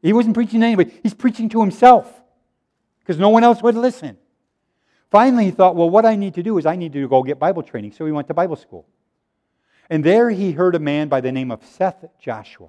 [0.00, 2.10] He wasn't preaching to anybody, he's preaching to himself
[3.00, 4.16] because no one else would listen.
[5.10, 7.38] Finally, he thought, well, what I need to do is I need to go get
[7.38, 7.92] Bible training.
[7.92, 8.86] So he went to Bible school.
[9.90, 12.68] And there he heard a man by the name of Seth Joshua.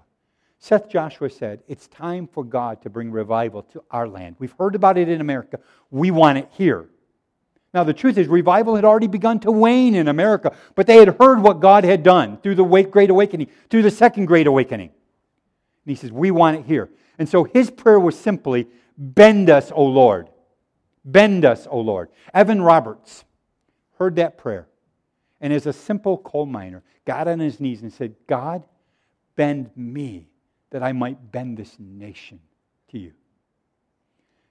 [0.57, 4.37] Seth Joshua said, It's time for God to bring revival to our land.
[4.39, 5.59] We've heard about it in America.
[5.91, 6.87] We want it here.
[7.73, 11.17] Now, the truth is, revival had already begun to wane in America, but they had
[11.19, 14.89] heard what God had done through the Great Awakening, through the Second Great Awakening.
[14.89, 16.89] And he says, We want it here.
[17.17, 18.67] And so his prayer was simply,
[18.97, 20.29] Bend us, O Lord.
[21.05, 22.09] Bend us, O Lord.
[22.33, 23.23] Evan Roberts
[23.97, 24.67] heard that prayer
[25.41, 28.63] and, as a simple coal miner, got on his knees and said, God,
[29.35, 30.29] bend me
[30.71, 32.39] that I might bend this nation
[32.89, 33.13] to you.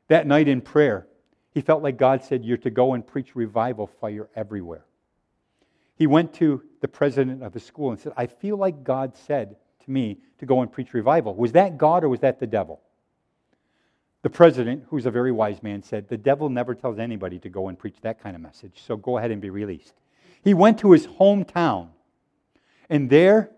[0.09, 1.07] That night in prayer,
[1.51, 4.86] he felt like God said, You're to go and preach revival fire everywhere.
[5.96, 9.57] He went to the president of his school and said, I feel like God said
[9.84, 11.34] to me to go and preach revival.
[11.34, 12.80] Was that God or was that the devil?
[14.23, 17.69] The president, who's a very wise man, said, The devil never tells anybody to go
[17.69, 19.95] and preach that kind of message, so go ahead and be released.
[20.43, 21.89] He went to his hometown,
[22.91, 23.51] and there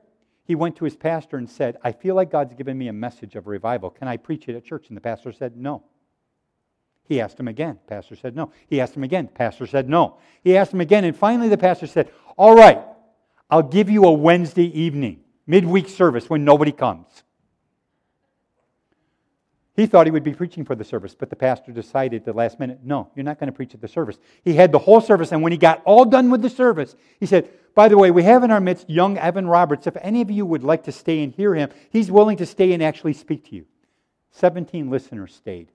[0.44, 3.36] he went to his pastor and said, I feel like God's given me a message
[3.36, 3.90] of revival.
[3.90, 4.88] Can I preach it at church?
[4.88, 5.82] And the pastor said, No.
[7.06, 7.78] He asked him again.
[7.86, 8.52] Pastor said, No.
[8.68, 9.28] He asked him again.
[9.28, 10.18] Pastor said, No.
[10.44, 12.82] He asked him again, and finally the pastor said, All right,
[13.48, 17.06] I'll give you a Wednesday evening, midweek service when nobody comes.
[19.80, 22.34] He thought he would be preaching for the service, but the pastor decided at the
[22.34, 24.18] last minute, no, you're not going to preach at the service.
[24.44, 27.24] He had the whole service, and when he got all done with the service, he
[27.24, 29.86] said, By the way, we have in our midst young Evan Roberts.
[29.86, 32.74] If any of you would like to stay and hear him, he's willing to stay
[32.74, 33.64] and actually speak to you.
[34.32, 35.72] 17 listeners stayed.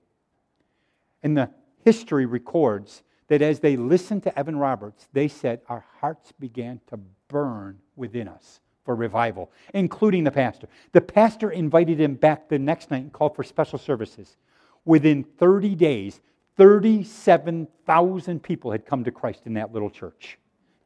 [1.24, 1.50] And the
[1.84, 7.00] history records that as they listened to Evan Roberts, they said, Our hearts began to
[7.30, 10.68] burn within us for revival, including the pastor.
[10.94, 14.38] The pastor invited him back the next night and called for special services.
[14.86, 16.22] Within 30 days,
[16.58, 20.38] 37,000 people had come to Christ in that little church.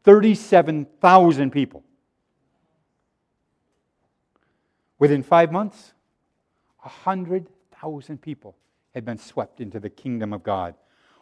[0.06, 1.84] 37,000 people.
[4.98, 5.94] Within five months,
[6.82, 8.56] 100,000 people
[8.96, 10.74] had been swept into the kingdom of God.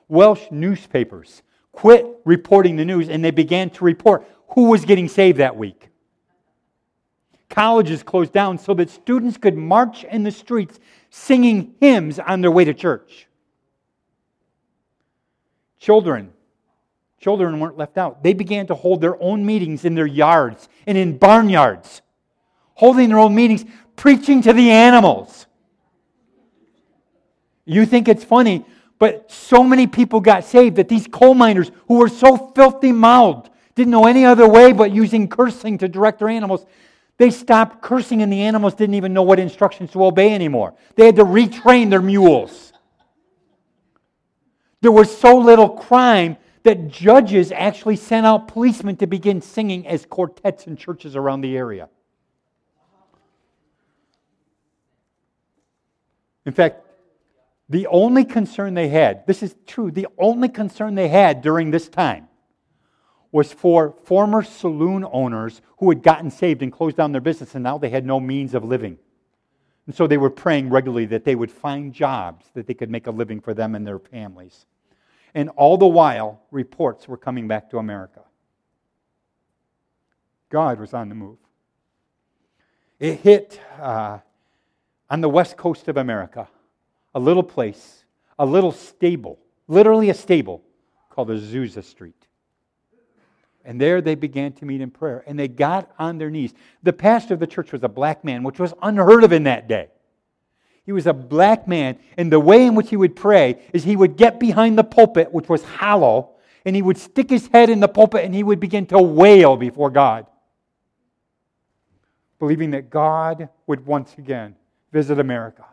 [0.08, 5.40] Welsh newspapers quit reporting the news and they began to report who was getting saved
[5.40, 5.90] that week
[7.50, 10.80] colleges closed down so that students could march in the streets
[11.10, 13.28] singing hymns on their way to church.
[15.80, 16.32] Children,
[17.20, 18.24] children weren't left out.
[18.24, 22.02] They began to hold their own meetings in their yards and in barnyards,
[22.74, 23.64] holding their own meetings,
[23.95, 25.45] preaching to the animals.
[27.64, 28.66] You think it's funny,
[29.00, 33.50] but so many people got saved that these coal miners who were so filthy mouthed
[33.76, 36.66] didn't know any other way but using cursing to direct their animals.
[37.18, 40.76] They stopped cursing, and the animals didn't even know what instructions to obey anymore.
[40.95, 42.74] They had to retrain their mules.
[44.82, 50.05] There was so little crime that judges actually sent out policemen to begin singing as
[50.05, 51.89] quartets in churches around the area.
[56.45, 56.86] In fact,
[57.68, 61.89] the only concern they had, this is true, the only concern they had during this
[61.89, 62.27] time
[63.38, 67.64] was for former saloon owners who had gotten saved and closed down their business and
[67.64, 68.98] now they had no means of living.
[69.86, 73.06] And so they were praying regularly that they would find jobs that they could make
[73.06, 74.66] a living for them and their families.
[75.36, 78.22] And all the while, reports were coming back to America.
[80.50, 81.38] God was on the move.
[83.00, 84.18] It hit uh,
[85.12, 86.48] on the west coast of America,
[87.14, 88.04] a little place,
[88.40, 90.64] a little stable, literally a stable
[91.12, 92.16] called Azusa Street.
[93.68, 96.53] And there they began to meet in prayer and they got on their knees.
[96.84, 99.68] The pastor of the church was a black man, which was unheard of in that
[99.68, 99.89] day.
[100.86, 103.97] He was a black man, and the way in which he would pray is he
[103.97, 106.30] would get behind the pulpit, which was hollow,
[106.65, 109.57] and he would stick his head in the pulpit and he would begin to wail
[109.57, 110.28] before God,
[112.39, 114.55] believing that God would once again
[114.93, 115.65] visit America.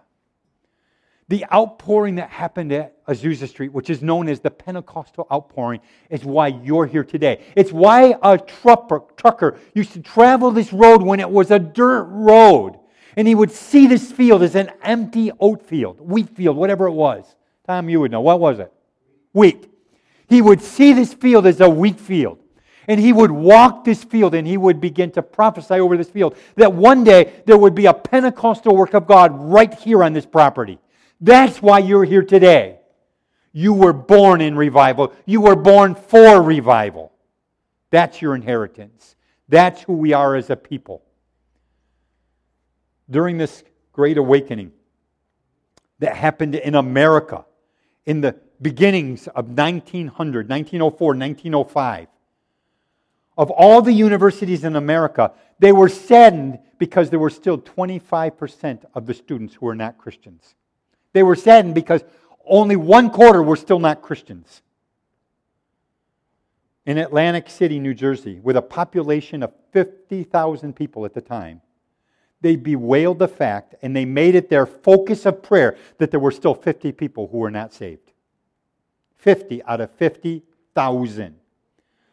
[1.29, 6.23] The outpouring that happened at Azusa Street, which is known as the Pentecostal outpouring, is
[6.23, 7.43] why you're here today.
[7.57, 12.05] It's why a trucker, trucker used to travel this road when it was a dirt
[12.11, 12.79] road.
[13.17, 16.93] And he would see this field as an empty oat field, wheat field, whatever it
[16.93, 17.25] was.
[17.67, 18.21] Tom, you would know.
[18.21, 18.71] What was it?
[19.33, 19.71] Wheat.
[20.29, 22.39] He would see this field as a wheat field.
[22.87, 26.37] And he would walk this field and he would begin to prophesy over this field
[26.57, 30.27] that one day there would be a Pentecostal work of God right here on this
[30.27, 30.79] property.
[31.21, 32.79] That's why you're here today.
[33.53, 37.13] You were born in revival, you were born for revival.
[37.91, 39.15] That's your inheritance.
[39.49, 41.03] That's who we are as a people.
[43.09, 43.63] During this
[43.93, 44.73] great awakening
[46.01, 47.45] that happened in America
[48.07, 52.09] in the beginnings of 1900, 1904, 1905,
[53.39, 59.07] of all the universities in America, they were saddened because there were still 25% of
[59.07, 60.55] the students who were not Christians.
[61.15, 62.05] They were saddened because
[62.45, 64.61] only one quarter were still not Christians.
[66.85, 71.63] In Atlantic City, New Jersey, with a population of 50,000 people at the time,
[72.43, 76.31] they bewailed the fact and they made it their focus of prayer that there were
[76.33, 78.13] still 50 people who were not saved.
[79.17, 81.37] 50 out of 50,000.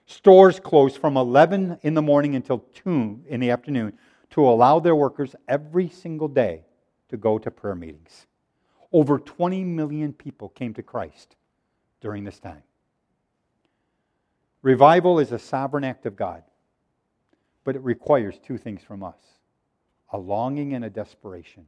[0.06, 3.94] Stores closed from 11 in the morning until 2 in the afternoon
[4.30, 6.64] to allow their workers every single day
[7.10, 8.28] to go to prayer meetings.
[8.94, 11.36] Over 20 million people came to Christ
[12.02, 12.64] during this time.
[14.62, 16.44] Revival is a sovereign act of God,
[17.64, 19.16] but it requires two things from us
[20.14, 21.66] a longing and a desperation,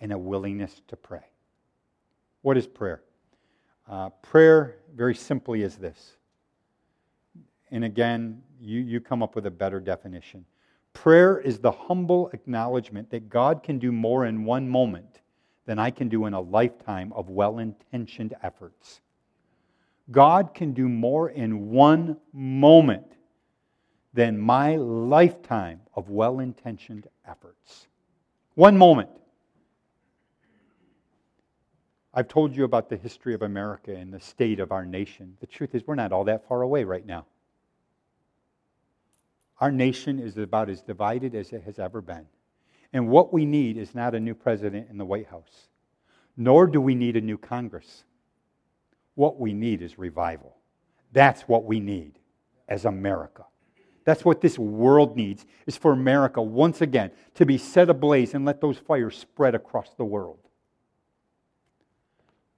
[0.00, 1.22] and a willingness to pray.
[2.42, 3.02] What is prayer?
[3.88, 6.16] Uh, prayer, very simply, is this.
[7.70, 10.44] And again, you, you come up with a better definition.
[10.92, 15.17] Prayer is the humble acknowledgement that God can do more in one moment
[15.68, 19.02] than I can do in a lifetime of well intentioned efforts.
[20.10, 23.12] God can do more in one moment
[24.14, 27.86] than my lifetime of well intentioned efforts.
[28.54, 29.10] One moment.
[32.14, 35.36] I've told you about the history of America and the state of our nation.
[35.40, 37.26] The truth is, we're not all that far away right now.
[39.60, 42.24] Our nation is about as divided as it has ever been.
[42.92, 45.68] And what we need is not a new president in the White House,
[46.36, 48.04] nor do we need a new Congress.
[49.14, 50.56] What we need is revival.
[51.12, 52.18] That's what we need
[52.68, 53.44] as America.
[54.04, 58.44] That's what this world needs is for America once again to be set ablaze and
[58.46, 60.38] let those fires spread across the world.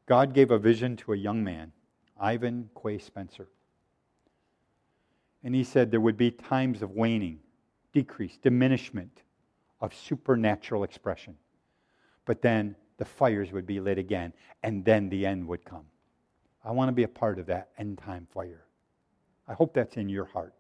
[0.07, 1.73] God gave a vision to a young man,
[2.21, 3.49] Ivan Quay Spencer.
[5.43, 7.41] And he said there would be times of waning,
[7.93, 9.09] decrease, diminishment
[9.81, 11.35] of supernatural expression.
[12.27, 15.87] But then the fires would be lit again, and then the end would come.
[16.65, 18.65] I want to be a part of that end time fire.
[19.49, 20.55] I hope that's in your heart.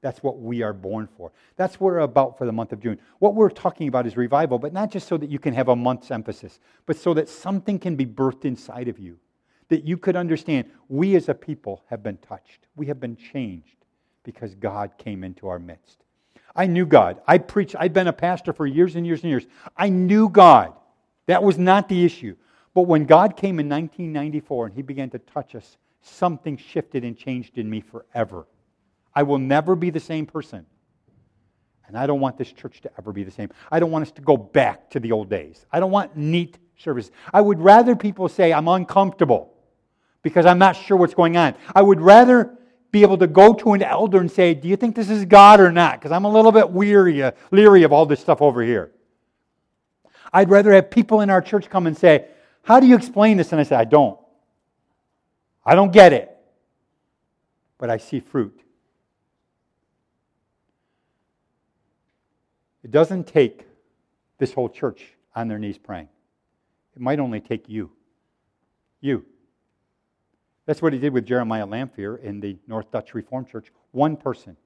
[0.00, 1.30] That's what we are born for.
[1.56, 2.98] That's what we're about for the month of June.
[3.20, 5.76] What we're talking about is revival, but not just so that you can have a
[5.76, 9.18] month's emphasis, but so that something can be birthed inside of you,
[9.68, 13.84] that you could understand we as a people have been touched, we have been changed
[14.24, 16.02] because God came into our midst.
[16.54, 17.20] I knew God.
[17.26, 19.46] I preached, I'd been a pastor for years and years and years.
[19.76, 20.74] I knew God.
[21.26, 22.36] That was not the issue.
[22.74, 27.16] But when God came in 1994 and He began to touch us, something shifted and
[27.16, 28.46] changed in me forever.
[29.14, 30.66] I will never be the same person.
[31.86, 33.50] And I don't want this church to ever be the same.
[33.70, 35.64] I don't want us to go back to the old days.
[35.70, 37.10] I don't want neat services.
[37.32, 39.52] I would rather people say, I'm uncomfortable
[40.22, 41.54] because I'm not sure what's going on.
[41.74, 42.56] I would rather
[42.92, 45.58] be able to go to an elder and say, Do you think this is God
[45.58, 45.98] or not?
[45.98, 48.92] Because I'm a little bit weary, uh, leery of all this stuff over here.
[50.32, 52.26] I'd rather have people in our church come and say,
[52.62, 53.50] How do you explain this?
[53.50, 54.20] And I say, I don't.
[55.64, 56.30] I don't get it.
[57.78, 58.60] But I see fruit.
[62.84, 63.66] It doesn't take
[64.38, 66.08] this whole church on their knees praying,
[66.94, 67.90] it might only take you.
[69.00, 69.24] You.
[70.66, 73.72] That's what he did with Jeremiah Lanphier in the North Dutch Reformed Church.
[73.90, 74.56] One person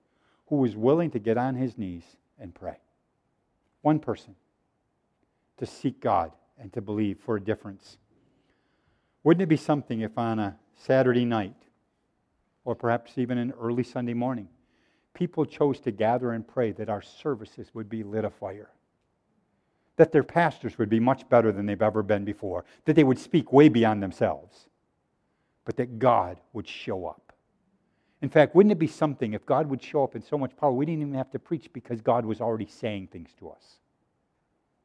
[0.49, 2.05] who was willing to get on his knees
[2.39, 2.77] and pray.
[3.83, 4.35] One person
[5.59, 7.97] to seek God and to believe for a difference.
[9.25, 11.57] Wouldn't it be something if on a Saturday night,
[12.65, 14.49] or perhaps even an early Sunday morning,
[15.15, 18.71] people chose to gather and pray that our services would be lit afire?
[19.97, 23.19] That their pastors would be much better than they've ever been before, that they would
[23.19, 24.69] speak way beyond themselves
[25.67, 27.35] but that God would show up.
[28.23, 30.73] In fact, wouldn't it be something if God would show up in so much power?
[30.73, 33.63] We didn't even have to preach because God was already saying things to us.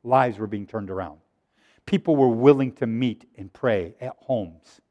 [0.03, 1.19] Lives were being turned around.
[1.85, 4.81] People were willing to meet and pray at homes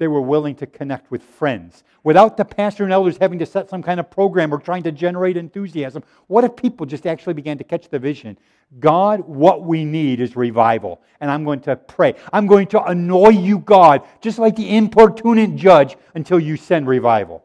[0.00, 3.68] they were willing to connect with friends without the pastor and elders having to set
[3.68, 6.02] some kind of program or trying to generate enthusiasm.
[6.26, 8.38] What if people just actually began to catch the vision?
[8.80, 11.02] God, what we need is revival.
[11.20, 12.14] And I'm going to pray.
[12.32, 17.44] I'm going to annoy you, God, just like the importunate judge, until you send revival.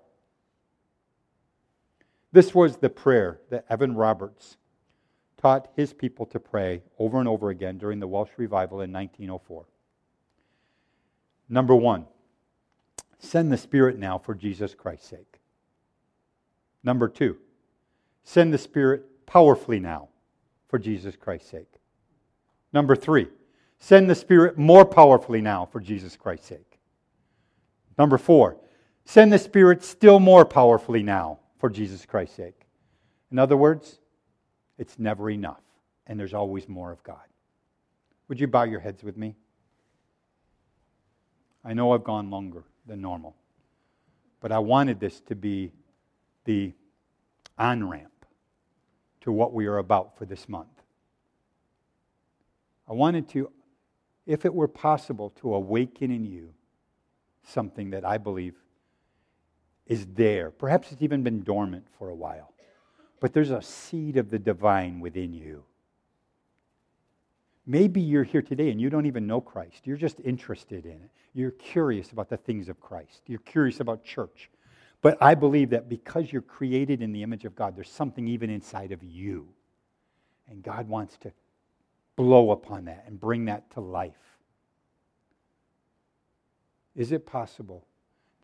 [2.31, 4.55] This was the prayer that Evan Roberts
[5.41, 9.65] taught his people to pray over and over again during the Welsh revival in 1904.
[11.49, 12.05] Number one,
[13.19, 15.39] Send the Spirit now for Jesus Christ's sake.
[16.83, 17.37] Number two,
[18.23, 20.09] send the Spirit powerfully now
[20.67, 21.73] for Jesus Christ's sake.
[22.73, 23.27] Number three,
[23.79, 26.79] send the Spirit more powerfully now for Jesus Christ's sake.
[27.97, 28.57] Number four,
[29.05, 32.61] send the Spirit still more powerfully now for Jesus Christ's sake.
[33.31, 33.99] In other words,
[34.77, 35.61] it's never enough,
[36.05, 37.17] and there's always more of God.
[38.27, 39.35] Would you bow your heads with me?
[41.63, 43.35] I know I've gone longer than normal.
[44.39, 45.71] But I wanted this to be
[46.45, 46.73] the
[47.57, 48.25] on ramp
[49.21, 50.67] to what we are about for this month.
[52.87, 53.49] I wanted to,
[54.27, 56.53] if it were possible, to awaken in you
[57.47, 58.55] something that I believe
[59.87, 60.51] is there.
[60.51, 62.53] Perhaps it's even been dormant for a while,
[63.19, 65.63] but there's a seed of the divine within you
[67.67, 69.85] Maybe you're here today and you don't even know Christ.
[69.87, 71.09] You're just interested in it.
[71.33, 73.21] You're curious about the things of Christ.
[73.25, 74.49] You're curious about church.
[75.01, 78.49] But I believe that because you're created in the image of God, there's something even
[78.49, 79.47] inside of you.
[80.47, 81.31] And God wants to
[82.15, 84.13] blow upon that and bring that to life.
[86.95, 87.85] Is it possible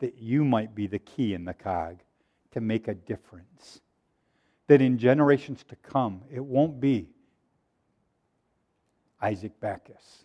[0.00, 1.98] that you might be the key in the cog
[2.50, 3.80] to make a difference?
[4.66, 7.11] That in generations to come, it won't be
[9.22, 10.24] Isaac Backus.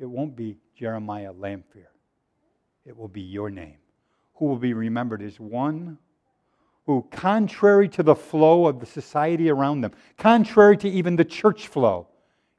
[0.00, 1.90] It won't be Jeremiah Lanphier.
[2.86, 3.76] It will be your name,
[4.36, 5.98] who will be remembered as one
[6.86, 11.66] who, contrary to the flow of the society around them, contrary to even the church
[11.66, 12.06] flow,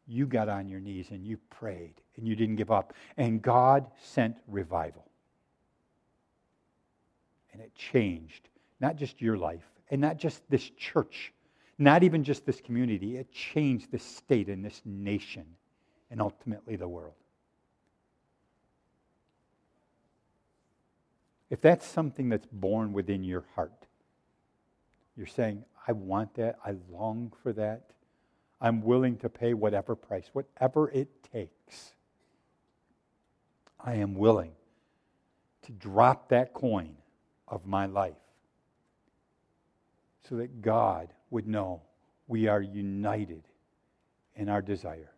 [0.06, 2.94] you got on your knees and you prayed and you didn't give up.
[3.16, 5.06] And God sent revival.
[7.54, 8.50] And it changed
[8.80, 11.34] not just your life and not just this church
[11.80, 15.46] not even just this community, it changed this state and this nation
[16.10, 17.14] and ultimately the world.
[21.50, 23.86] If that's something that's born within your heart,
[25.16, 27.92] you're saying, I want that, I long for that,
[28.60, 31.94] I'm willing to pay whatever price, whatever it takes.
[33.80, 34.52] I am willing
[35.64, 36.96] to drop that coin
[37.48, 38.16] of my life
[40.28, 41.82] so that God would know
[42.28, 43.44] we are united
[44.36, 45.12] in our desire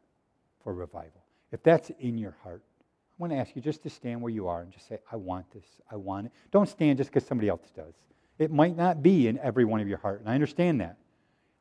[0.63, 1.23] for revival.
[1.51, 4.47] If that's in your heart, I want to ask you just to stand where you
[4.47, 5.65] are and just say, I want this.
[5.91, 6.31] I want it.
[6.51, 7.93] Don't stand just because somebody else does.
[8.37, 10.97] It might not be in every one of your heart, and I understand that.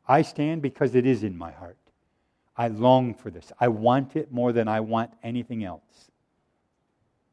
[0.07, 1.77] I stand because it is in my heart.
[2.57, 3.51] I long for this.
[3.59, 6.11] I want it more than I want anything else.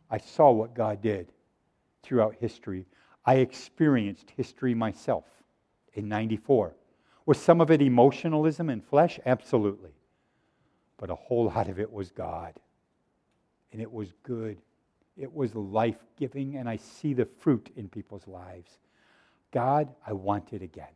[0.09, 1.31] I saw what God did
[2.03, 2.85] throughout history.
[3.25, 5.25] I experienced history myself
[5.95, 6.75] in 94.
[7.25, 9.19] Was some of it emotionalism and flesh?
[9.25, 9.91] Absolutely.
[10.97, 12.53] But a whole lot of it was God.
[13.71, 14.57] And it was good.
[15.17, 18.77] It was life giving, and I see the fruit in people's lives.
[19.51, 20.87] God, I want it again.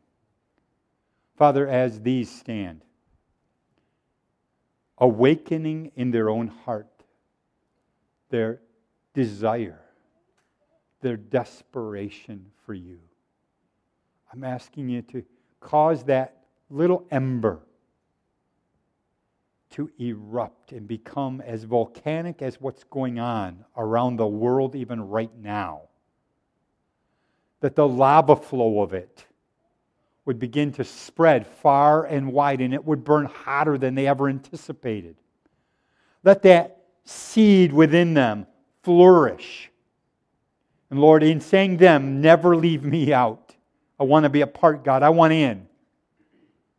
[1.37, 2.81] Father, as these stand,
[4.97, 6.87] awakening in their own heart
[8.31, 8.59] their
[9.15, 9.79] desire,
[11.01, 12.99] their desperation for you.
[14.31, 15.23] I'm asking you to
[15.59, 16.37] cause that
[16.69, 17.59] little ember
[19.71, 25.35] to erupt and become as volcanic as what's going on around the world, even right
[25.41, 25.81] now.
[27.61, 29.25] That the lava flow of it
[30.25, 34.27] would begin to spread far and wide and it would burn hotter than they ever
[34.29, 35.17] anticipated.
[36.23, 38.45] Let that seed within them
[38.83, 39.71] flourish.
[40.89, 43.48] And Lord, in saying them, never leave me out.
[43.99, 45.03] I want to be a part, God.
[45.03, 45.67] I want in.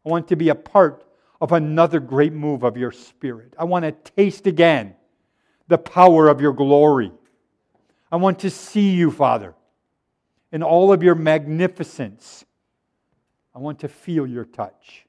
[0.06, 1.04] I want to be a part
[1.40, 3.54] of another great move of your spirit.
[3.58, 4.94] I want to taste again
[5.68, 7.12] the power of your glory.
[8.10, 9.54] I want to see you, Father,
[10.50, 12.44] in all of your magnificence.
[13.54, 15.04] I want to feel your touch.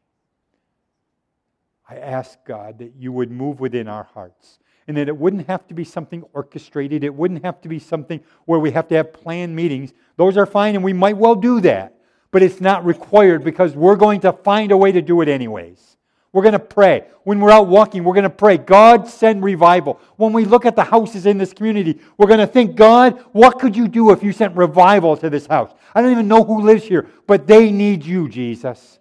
[1.87, 5.65] I ask, God, that you would move within our hearts and that it wouldn't have
[5.67, 7.03] to be something orchestrated.
[7.03, 9.93] It wouldn't have to be something where we have to have planned meetings.
[10.17, 11.97] Those are fine, and we might well do that
[12.31, 15.97] but it's not required because we're going to find a way to do it anyways.
[16.33, 17.03] We're going to pray.
[17.23, 18.57] When we're out walking, we're going to pray.
[18.57, 19.99] God, send revival.
[20.15, 23.59] When we look at the houses in this community, we're going to think, God, what
[23.59, 25.71] could you do if you sent revival to this house?
[25.93, 28.97] I don't even know who lives here, but they need you, Jesus.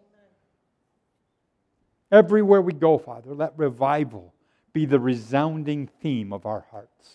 [2.11, 4.35] Everywhere we go, Father, let revival
[4.73, 7.11] be the resounding theme of our hearts.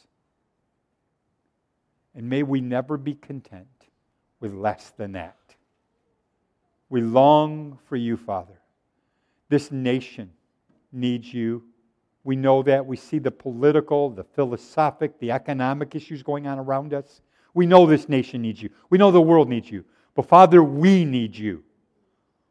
[2.16, 3.68] And may we never be content
[4.40, 5.36] with less than that.
[6.90, 8.60] We long for you, Father.
[9.50, 10.32] This nation
[10.92, 11.64] needs you.
[12.24, 12.86] We know that.
[12.86, 17.22] We see the political, the philosophic, the economic issues going on around us.
[17.54, 18.70] We know this nation needs you.
[18.90, 19.86] We know the world needs you.
[20.16, 21.64] But Father, we need you.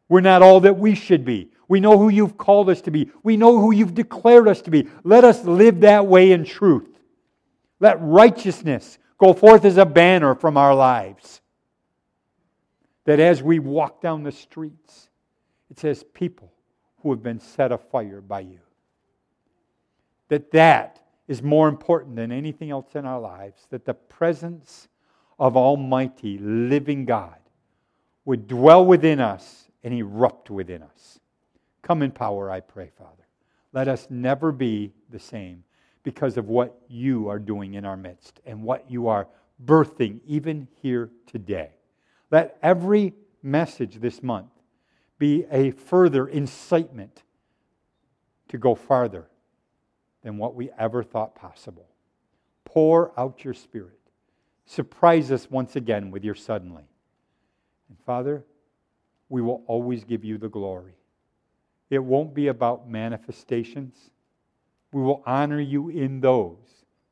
[0.09, 1.51] We're not all that we should be.
[1.67, 3.11] We know who you've called us to be.
[3.23, 4.87] We know who you've declared us to be.
[5.03, 6.89] Let us live that way in truth.
[7.81, 11.41] Let righteousness go forth as a banner from our lives
[13.05, 15.11] that as we walk down the streets,
[15.71, 16.53] it says, people
[17.03, 18.61] who have been set afire by you.
[20.29, 24.89] That that is more important than anything else in our lives, that the presence
[25.39, 27.37] of Almighty, living God
[28.25, 31.19] would dwell within us and erupt within us.
[31.83, 33.27] Come in power, I pray, Father.
[33.73, 35.63] Let us never be the same
[36.05, 39.27] because of what you are doing in our midst and what you are
[39.65, 41.71] birthing even here today.
[42.35, 43.13] Let every
[43.45, 44.51] message this month
[45.21, 47.23] be a further incitement
[48.49, 49.29] to go farther
[50.23, 51.87] than what we ever thought possible.
[52.65, 54.01] Pour out your spirit.
[54.67, 56.89] Surprise us once again with your suddenly.
[57.89, 58.45] And Father,
[59.29, 60.97] we will always give you the glory.
[61.89, 64.11] It won't be about manifestations.
[64.93, 66.59] We will honor you in those,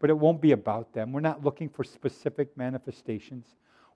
[0.01, 1.13] but it won't be about them.
[1.13, 3.47] We're not looking for specific manifestations.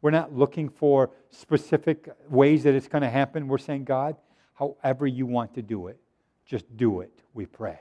[0.03, 3.49] We're not looking for specific ways that it's going to happen.
[3.49, 4.17] We're saying, God,
[4.55, 5.99] however you want to do it,
[6.45, 7.79] just do it, we pray.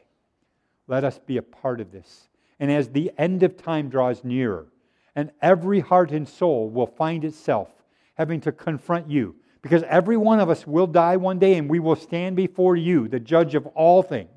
[0.88, 2.30] Let us be a part of this.
[2.60, 4.68] And as the end of time draws nearer,
[5.16, 7.70] and every heart and soul will find itself
[8.16, 11.80] having to confront you, because every one of us will die one day and we
[11.80, 14.30] will stand before you, the judge of all things.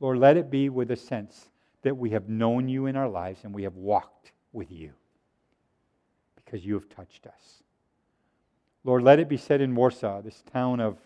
[0.00, 1.48] Lord, let it be with a sense
[1.82, 4.92] that we have known you in our lives and we have walked with you
[6.52, 7.62] because you have touched us.
[8.84, 10.98] Lord, let it be said in Warsaw, this town of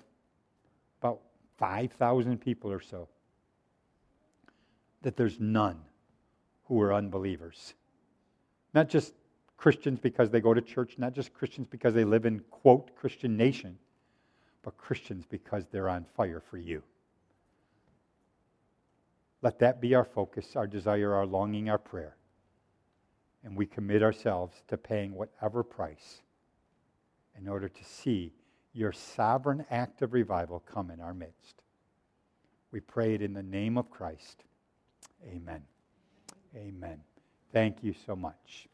[1.01, 1.21] about
[1.59, 3.09] 5,000 people or so,
[5.03, 5.79] that there's none
[6.65, 7.75] who are unbelievers.
[8.75, 9.13] Not just
[9.57, 13.37] Christians because they go to church, not just Christians because they live in, quote, Christian
[13.37, 13.79] nation,
[14.63, 16.83] but Christians because they're on fire for you.
[19.43, 22.17] Let that be our focus, our desire, our longing, our prayer
[23.47, 26.21] and we commit ourselves to paying whatever price
[27.39, 28.33] in order to see
[28.73, 31.63] your sovereign act of revival come in our midst.
[32.73, 34.43] We pray it in the name of Christ.
[35.29, 35.63] Amen.
[36.57, 36.99] Amen.
[37.53, 38.67] Thank you so much.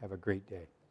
[0.00, 0.81] Have a great day.